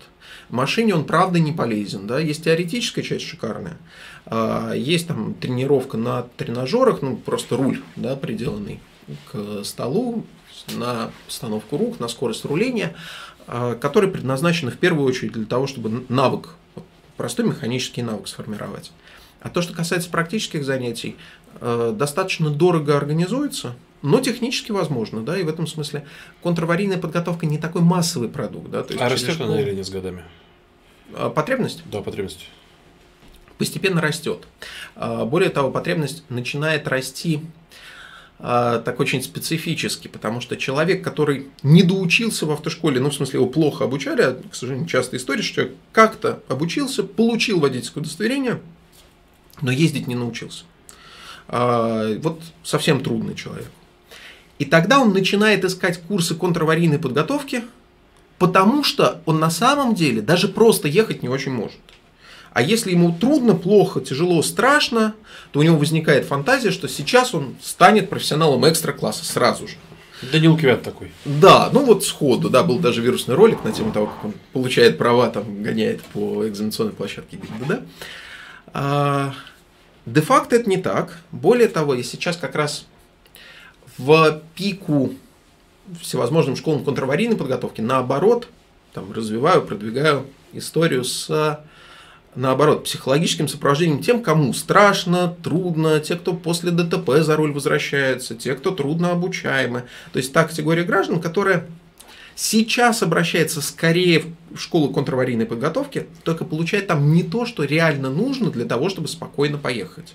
[0.49, 3.77] машине он, правда, не полезен, да, есть теоретическая часть шикарная,
[4.25, 8.79] а, есть там тренировка на тренажерах, ну, просто руль, да, приделанный
[9.31, 10.25] к столу,
[10.75, 12.95] на установку рук, на скорость руления,
[13.45, 16.55] а, который предназначен в первую очередь для того, чтобы навык,
[17.17, 18.91] простой механический навык сформировать.
[19.41, 21.15] А то, что касается практических занятий,
[21.61, 26.05] э, достаточно дорого организуется, но технически возможно, да, и в этом смысле
[26.43, 28.83] контраварийная подготовка не такой массовый продукт, да.
[28.83, 29.51] То есть а растет школу...
[29.51, 30.23] она или нет с годами?
[31.13, 31.83] А, потребность?
[31.91, 32.49] Да, потребность.
[33.57, 34.47] Постепенно растет.
[34.95, 37.41] А, более того, потребность начинает расти
[38.39, 43.39] а, так очень специфически, потому что человек, который не доучился в автошколе, ну, в смысле,
[43.39, 48.59] его плохо обучали, а, к сожалению, частая история, что как-то обучился, получил водительское удостоверение–
[49.61, 50.63] но ездить не научился.
[51.47, 53.69] А, вот совсем трудный человек.
[54.59, 57.63] И тогда он начинает искать курсы контраварийной подготовки,
[58.37, 61.79] потому что он на самом деле даже просто ехать не очень может.
[62.51, 65.13] А если ему трудно, плохо, тяжело, страшно,
[65.51, 69.75] то у него возникает фантазия, что сейчас он станет профессионалом экстра-класса сразу же.
[70.31, 71.11] Данил Квят такой.
[71.23, 74.97] Да, ну вот сходу, да, был даже вирусный ролик на тему того, как он получает
[74.97, 77.71] права, там, гоняет по экзаменационной площадке ГИБДД.
[77.71, 77.85] А,
[78.73, 81.19] Де-факто это не так.
[81.31, 82.85] Более того, я сейчас как раз
[83.97, 85.13] в пику
[86.01, 88.47] всевозможным школам контраварийной подготовки, наоборот,
[88.93, 91.59] там, развиваю, продвигаю историю с
[92.35, 98.55] наоборот, психологическим сопровождением тем, кому страшно, трудно, те, кто после ДТП за руль возвращается, те,
[98.55, 99.85] кто трудно обучаемы.
[100.13, 101.67] То есть та категория граждан, которая
[102.39, 108.49] сейчас обращается скорее в школу контраварийной подготовки, только получает там не то, что реально нужно
[108.49, 110.13] для того, чтобы спокойно поехать.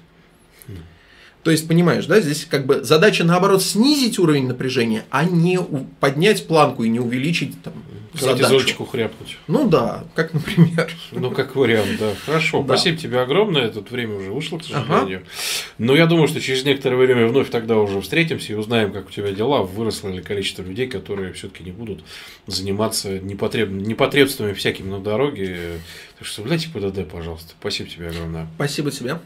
[1.42, 5.58] То есть, понимаешь, да, здесь как бы задача наоборот снизить уровень напряжения, а не
[6.00, 7.74] поднять планку и не увеличить там,
[8.18, 9.38] Кортизольчику хряпнуть.
[9.46, 10.90] Ну да, как например.
[11.12, 12.12] Ну, как вариант, да.
[12.24, 12.76] Хорошо, да.
[12.76, 13.68] спасибо тебе огромное.
[13.70, 15.18] Тут время уже вышло, к сожалению.
[15.18, 15.30] Ага.
[15.78, 19.10] Но я думаю, что через некоторое время вновь тогда уже встретимся и узнаем, как у
[19.10, 22.04] тебя дела, выросло ли количество людей, которые все-таки не будут
[22.46, 23.70] заниматься непотреб...
[23.70, 25.80] непотребствами всякими на дороге.
[26.18, 27.54] Так что, блядь, ПДД, пожалуйста.
[27.60, 28.46] Спасибо тебе огромное.
[28.56, 29.18] Спасибо тебе.